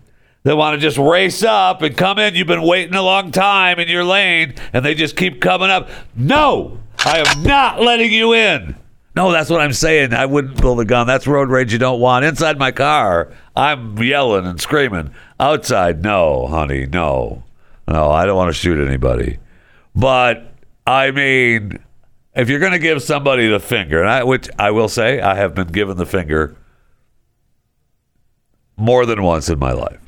that 0.43 0.55
want 0.57 0.75
to 0.75 0.81
just 0.81 0.97
race 0.97 1.43
up 1.43 1.81
and 1.81 1.95
come 1.95 2.17
in. 2.17 2.33
You've 2.35 2.47
been 2.47 2.63
waiting 2.63 2.95
a 2.95 3.01
long 3.01 3.31
time 3.31 3.79
in 3.79 3.87
your 3.87 4.03
lane, 4.03 4.55
and 4.73 4.83
they 4.83 4.95
just 4.95 5.15
keep 5.15 5.39
coming 5.39 5.69
up. 5.69 5.89
No, 6.15 6.79
I 7.03 7.23
am 7.25 7.43
not 7.43 7.81
letting 7.81 8.11
you 8.11 8.33
in. 8.33 8.75
No, 9.15 9.31
that's 9.31 9.49
what 9.49 9.59
I'm 9.59 9.73
saying. 9.73 10.13
I 10.13 10.25
wouldn't 10.25 10.57
pull 10.57 10.75
the 10.75 10.85
gun. 10.85 11.07
That's 11.07 11.27
road 11.27 11.49
rage 11.49 11.73
you 11.73 11.79
don't 11.79 11.99
want. 11.99 12.23
Inside 12.23 12.57
my 12.57 12.71
car, 12.71 13.33
I'm 13.55 13.97
yelling 13.97 14.45
and 14.45 14.61
screaming. 14.61 15.13
Outside, 15.39 16.03
no, 16.03 16.47
honey, 16.47 16.85
no. 16.85 17.43
No, 17.87 18.11
I 18.11 18.25
don't 18.25 18.37
want 18.37 18.49
to 18.49 18.53
shoot 18.53 18.79
anybody. 18.87 19.39
But, 19.95 20.53
I 20.87 21.11
mean, 21.11 21.79
if 22.35 22.49
you're 22.49 22.59
going 22.59 22.71
to 22.71 22.79
give 22.79 23.03
somebody 23.03 23.47
the 23.47 23.59
finger, 23.59 23.99
and 23.99 24.09
I, 24.09 24.23
which 24.23 24.49
I 24.57 24.71
will 24.71 24.87
say, 24.87 25.19
I 25.19 25.35
have 25.35 25.53
been 25.55 25.67
given 25.67 25.97
the 25.97 26.05
finger 26.05 26.55
more 28.77 29.05
than 29.05 29.23
once 29.23 29.49
in 29.49 29.59
my 29.59 29.73
life. 29.73 29.99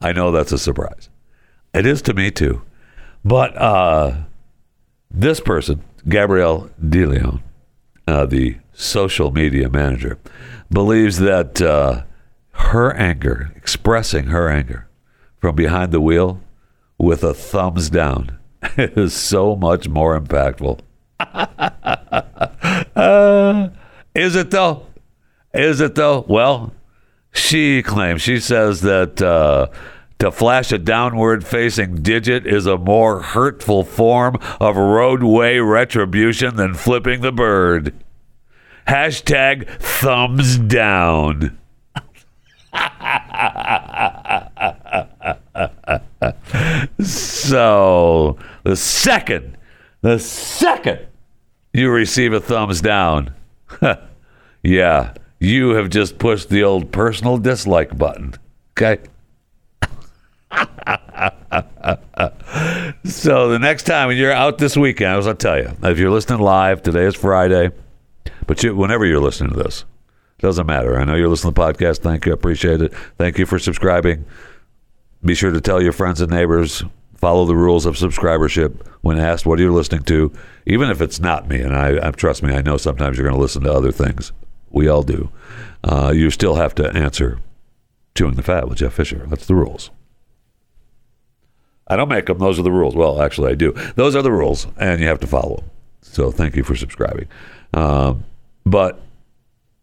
I 0.00 0.12
know 0.12 0.32
that's 0.32 0.52
a 0.52 0.58
surprise. 0.58 1.08
It 1.72 1.86
is 1.86 2.02
to 2.02 2.14
me 2.14 2.30
too. 2.30 2.62
But 3.24 3.56
uh, 3.56 4.14
this 5.12 5.40
person, 5.40 5.82
Gabrielle 6.08 6.70
DeLeon, 6.82 7.40
uh, 8.06 8.26
the 8.26 8.56
social 8.72 9.30
media 9.30 9.68
manager, 9.68 10.18
believes 10.70 11.18
that 11.18 11.60
uh, 11.60 12.04
her 12.52 12.94
anger, 12.94 13.52
expressing 13.56 14.26
her 14.26 14.48
anger 14.48 14.88
from 15.38 15.54
behind 15.54 15.92
the 15.92 16.00
wheel 16.00 16.40
with 16.98 17.22
a 17.22 17.34
thumbs 17.34 17.90
down, 17.90 18.38
is 18.76 19.12
so 19.12 19.54
much 19.56 19.88
more 19.88 20.18
impactful. 20.18 20.80
Uh, 22.96 23.68
is 24.14 24.36
it 24.36 24.50
though? 24.50 24.86
Is 25.52 25.80
it 25.80 25.94
though? 25.94 26.24
Well, 26.26 26.72
she 27.32 27.82
claims, 27.82 28.22
she 28.22 28.40
says 28.40 28.80
that 28.82 29.20
uh, 29.20 29.66
to 30.22 30.30
flash 30.30 30.70
a 30.70 30.78
downward 30.78 31.44
facing 31.44 31.96
digit 31.96 32.46
is 32.46 32.64
a 32.64 32.78
more 32.78 33.22
hurtful 33.22 33.82
form 33.82 34.36
of 34.60 34.76
roadway 34.76 35.58
retribution 35.58 36.54
than 36.54 36.74
flipping 36.74 37.22
the 37.22 37.32
bird. 37.32 37.92
Hashtag 38.86 39.68
thumbs 39.80 40.58
down. 40.58 41.58
so 47.04 48.38
the 48.62 48.76
second, 48.76 49.58
the 50.02 50.20
second 50.20 51.00
you 51.72 51.90
receive 51.90 52.32
a 52.32 52.38
thumbs 52.38 52.80
down, 52.80 53.34
yeah, 54.62 55.14
you 55.40 55.70
have 55.70 55.90
just 55.90 56.18
pushed 56.18 56.48
the 56.48 56.62
old 56.62 56.92
personal 56.92 57.38
dislike 57.38 57.98
button. 57.98 58.34
Okay. 58.78 59.02
so 63.04 63.48
the 63.48 63.58
next 63.60 63.84
time 63.84 64.08
when 64.08 64.16
you're 64.16 64.32
out 64.32 64.58
this 64.58 64.76
weekend, 64.76 65.10
I 65.10 65.16
was 65.16 65.26
gonna 65.26 65.36
tell 65.36 65.58
you, 65.58 65.70
if 65.82 65.98
you're 65.98 66.10
listening 66.10 66.40
live, 66.40 66.82
today 66.82 67.04
is 67.04 67.14
Friday, 67.14 67.70
but 68.46 68.62
you, 68.62 68.76
whenever 68.76 69.06
you're 69.06 69.20
listening 69.20 69.54
to 69.54 69.62
this, 69.62 69.84
doesn't 70.42 70.66
matter. 70.66 70.98
I 70.98 71.04
know 71.04 71.14
you're 71.14 71.28
listening 71.28 71.54
to 71.54 71.60
the 71.60 71.72
podcast. 71.72 72.00
Thank 72.00 72.26
you. 72.26 72.32
I 72.32 72.34
appreciate 72.34 72.82
it. 72.82 72.92
Thank 73.16 73.38
you 73.38 73.46
for 73.46 73.58
subscribing. 73.58 74.26
Be 75.24 75.34
sure 75.34 75.52
to 75.52 75.60
tell 75.60 75.80
your 75.80 75.92
friends 75.92 76.20
and 76.20 76.30
neighbors. 76.30 76.82
Follow 77.14 77.46
the 77.46 77.54
rules 77.54 77.86
of 77.86 77.94
subscribership 77.94 78.84
when 79.02 79.18
asked 79.18 79.46
what 79.46 79.60
you're 79.60 79.70
listening 79.70 80.02
to, 80.02 80.32
even 80.66 80.90
if 80.90 81.00
it's 81.00 81.20
not 81.20 81.48
me. 81.48 81.60
And 81.60 81.76
I, 81.76 82.08
I 82.08 82.10
trust 82.10 82.42
me, 82.42 82.52
I 82.52 82.60
know 82.60 82.76
sometimes 82.76 83.16
you're 83.16 83.26
going 83.26 83.36
to 83.36 83.40
listen 83.40 83.62
to 83.62 83.72
other 83.72 83.92
things. 83.92 84.32
We 84.70 84.88
all 84.88 85.04
do. 85.04 85.30
Uh, 85.84 86.12
you 86.12 86.28
still 86.30 86.56
have 86.56 86.74
to 86.74 86.90
answer 86.90 87.38
chewing 88.16 88.34
the 88.34 88.42
fat 88.42 88.68
with 88.68 88.78
Jeff 88.78 88.94
Fisher. 88.94 89.24
That's 89.28 89.46
the 89.46 89.54
rules. 89.54 89.90
I 91.88 91.96
don't 91.96 92.08
make 92.08 92.26
them. 92.26 92.38
Those 92.38 92.58
are 92.58 92.62
the 92.62 92.72
rules. 92.72 92.94
Well, 92.94 93.20
actually, 93.20 93.52
I 93.52 93.54
do. 93.54 93.72
Those 93.96 94.16
are 94.16 94.22
the 94.22 94.32
rules, 94.32 94.66
and 94.78 95.00
you 95.00 95.06
have 95.08 95.20
to 95.20 95.26
follow 95.26 95.56
them. 95.56 95.70
So 96.00 96.30
thank 96.30 96.56
you 96.56 96.62
for 96.62 96.76
subscribing. 96.76 97.28
Um, 97.74 98.24
but 98.64 99.00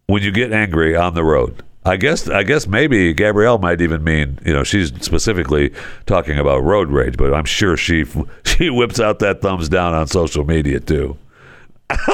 when 0.07 0.23
you 0.23 0.31
get 0.31 0.51
angry 0.51 0.95
on 0.95 1.13
the 1.13 1.23
road, 1.23 1.63
I 1.85 1.97
guess 1.97 2.29
I 2.29 2.43
guess 2.43 2.67
maybe 2.67 3.13
Gabrielle 3.13 3.57
might 3.57 3.81
even 3.81 4.03
mean 4.03 4.37
you 4.45 4.53
know 4.53 4.63
she's 4.63 4.89
specifically 5.03 5.73
talking 6.05 6.37
about 6.37 6.63
road 6.63 6.89
rage, 6.89 7.17
but 7.17 7.33
I'm 7.33 7.45
sure 7.45 7.77
she 7.77 8.05
she 8.45 8.69
whips 8.69 8.99
out 8.99 9.19
that 9.19 9.41
thumbs 9.41 9.69
down 9.69 9.93
on 9.93 10.07
social 10.07 10.45
media 10.45 10.79
too. 10.79 11.17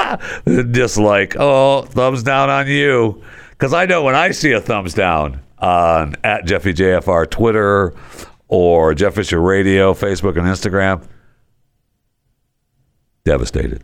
Just 0.71 0.97
like 0.97 1.35
oh 1.37 1.81
thumbs 1.83 2.23
down 2.23 2.49
on 2.49 2.67
you, 2.67 3.21
because 3.49 3.73
I 3.73 3.85
know 3.85 4.03
when 4.03 4.15
I 4.15 4.31
see 4.31 4.51
a 4.51 4.61
thumbs 4.61 4.93
down 4.93 5.41
on 5.59 6.15
at 6.23 6.45
Jeffy 6.45 6.73
JFR 6.73 7.29
Twitter 7.29 7.93
or 8.55 8.93
Jeff 8.93 9.15
Fisher 9.15 9.41
Radio, 9.41 9.93
Facebook, 9.93 10.37
and 10.37 10.47
Instagram, 10.47 11.05
devastated, 13.23 13.83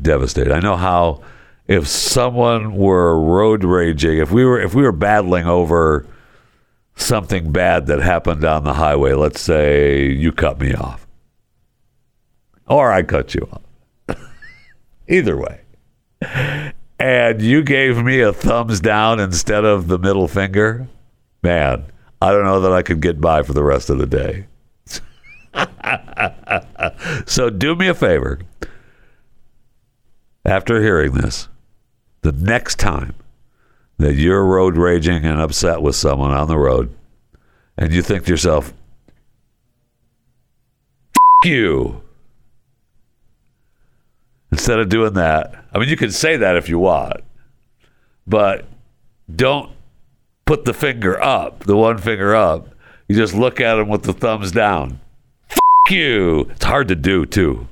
devastated. 0.00 0.52
I 0.52 0.60
know 0.60 0.76
how 0.76 1.22
if 1.66 1.86
someone 1.86 2.74
were 2.74 3.18
road 3.18 3.64
raging, 3.64 4.18
if 4.18 4.30
we 4.30 4.44
were 4.44 4.60
if 4.60 4.74
we 4.74 4.82
were 4.82 4.92
battling 4.92 5.46
over 5.46 6.06
something 6.96 7.52
bad 7.52 7.86
that 7.86 8.00
happened 8.00 8.44
on 8.44 8.64
the 8.64 8.74
highway, 8.74 9.12
let's 9.12 9.40
say 9.40 10.10
you 10.10 10.32
cut 10.32 10.60
me 10.60 10.74
off, 10.74 11.06
or 12.66 12.90
I 12.92 13.02
cut 13.02 13.34
you 13.34 13.48
off, 13.52 14.18
either 15.08 15.36
way, 15.36 15.60
and 16.98 17.40
you 17.40 17.62
gave 17.62 18.02
me 18.02 18.20
a 18.20 18.32
thumbs 18.32 18.80
down 18.80 19.20
instead 19.20 19.64
of 19.64 19.86
the 19.86 19.98
middle 19.98 20.28
finger, 20.28 20.88
man, 21.42 21.84
I 22.24 22.32
don't 22.32 22.44
know 22.44 22.60
that 22.62 22.72
I 22.72 22.80
could 22.80 23.02
get 23.02 23.20
by 23.20 23.42
for 23.42 23.52
the 23.52 23.62
rest 23.62 23.90
of 23.90 23.98
the 23.98 24.06
day. 24.06 24.46
so 27.26 27.50
do 27.50 27.76
me 27.76 27.86
a 27.86 27.92
favor 27.92 28.40
after 30.42 30.80
hearing 30.80 31.12
this 31.12 31.48
the 32.22 32.32
next 32.32 32.78
time 32.78 33.14
that 33.98 34.14
you're 34.14 34.42
road 34.42 34.78
raging 34.78 35.26
and 35.26 35.38
upset 35.38 35.82
with 35.82 35.96
someone 35.96 36.30
on 36.30 36.48
the 36.48 36.56
road, 36.56 36.94
and 37.76 37.92
you 37.92 38.00
think 38.00 38.24
to 38.24 38.30
yourself, 38.30 38.72
you. 41.44 42.00
Instead 44.50 44.78
of 44.78 44.88
doing 44.88 45.12
that, 45.12 45.66
I 45.74 45.78
mean, 45.78 45.90
you 45.90 45.96
can 45.98 46.10
say 46.10 46.38
that 46.38 46.56
if 46.56 46.70
you 46.70 46.78
want, 46.78 47.20
but 48.26 48.64
don't 49.30 49.73
put 50.44 50.64
the 50.64 50.74
finger 50.74 51.20
up, 51.22 51.60
the 51.64 51.76
one 51.76 51.98
finger 51.98 52.34
up. 52.34 52.68
You 53.08 53.16
just 53.16 53.34
look 53.34 53.60
at 53.60 53.74
them 53.74 53.88
with 53.88 54.02
the 54.02 54.12
thumbs 54.12 54.52
down. 54.52 55.00
F- 55.50 55.58
you. 55.90 56.48
It's 56.50 56.64
hard 56.64 56.88
to 56.88 56.94
do, 56.94 57.26
too. 57.26 57.68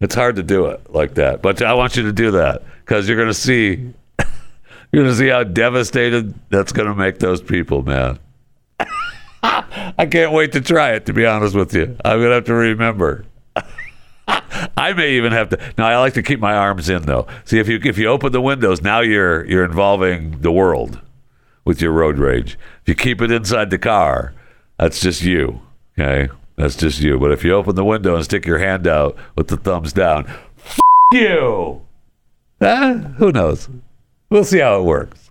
It's 0.00 0.14
hard 0.14 0.36
to 0.36 0.42
do 0.42 0.66
it 0.66 0.92
like 0.92 1.14
that. 1.14 1.42
But 1.42 1.62
I 1.62 1.74
want 1.74 1.96
you 1.96 2.02
to 2.04 2.12
do 2.12 2.32
that 2.32 2.62
because 2.84 3.08
you're 3.08 3.16
going 3.16 3.28
to 3.28 3.34
see. 3.34 3.92
You're 4.92 5.02
to 5.12 5.14
see 5.16 5.26
how 5.26 5.42
devastated 5.42 6.34
that's 6.50 6.70
to 6.86 6.94
make 6.94 7.18
those 7.18 7.42
people, 7.42 7.82
man. 7.82 8.20
I 9.42 10.06
can't 10.08 10.30
wait 10.30 10.52
to 10.52 10.60
try 10.60 10.92
it, 10.92 11.06
to 11.06 11.12
be 11.12 11.26
honest 11.26 11.56
with 11.56 11.74
you. 11.74 11.96
I'm 12.04 12.20
to 12.20 12.30
have 12.30 12.44
to 12.44 12.54
remember. 12.54 13.24
I 14.28 14.92
may 14.92 15.14
even 15.14 15.32
have 15.32 15.48
to. 15.48 15.58
Now 15.76 15.86
I 15.88 15.98
like 15.98 16.14
to 16.14 16.22
keep 16.22 16.38
my 16.38 16.54
arms 16.54 16.88
in 16.88 17.02
though. 17.02 17.26
See 17.44 17.58
if 17.58 17.66
you 17.66 17.80
if 17.82 17.98
you 17.98 18.06
open 18.06 18.30
the 18.30 18.40
windows, 18.40 18.82
now 18.82 19.00
you're 19.00 19.44
you're 19.46 19.64
involving 19.64 20.40
the 20.42 20.52
world 20.52 21.00
with 21.64 21.80
your 21.80 21.92
road 21.92 22.18
rage. 22.18 22.58
If 22.82 22.88
you 22.88 22.94
keep 22.94 23.20
it 23.20 23.30
inside 23.30 23.70
the 23.70 23.78
car, 23.78 24.32
that's 24.78 25.00
just 25.00 25.22
you. 25.22 25.60
Okay, 25.98 26.28
that's 26.56 26.76
just 26.76 27.00
you. 27.00 27.18
But 27.18 27.32
if 27.32 27.44
you 27.44 27.52
open 27.54 27.74
the 27.76 27.84
window 27.84 28.14
and 28.16 28.24
stick 28.24 28.46
your 28.46 28.58
hand 28.58 28.86
out 28.86 29.16
with 29.36 29.48
the 29.48 29.56
thumbs 29.56 29.92
down, 29.92 30.26
F- 30.58 30.78
you. 31.12 31.82
Eh, 32.60 32.94
who 33.18 33.32
knows? 33.32 33.68
We'll 34.30 34.44
see 34.44 34.58
how 34.60 34.80
it 34.80 34.84
works. 34.84 35.30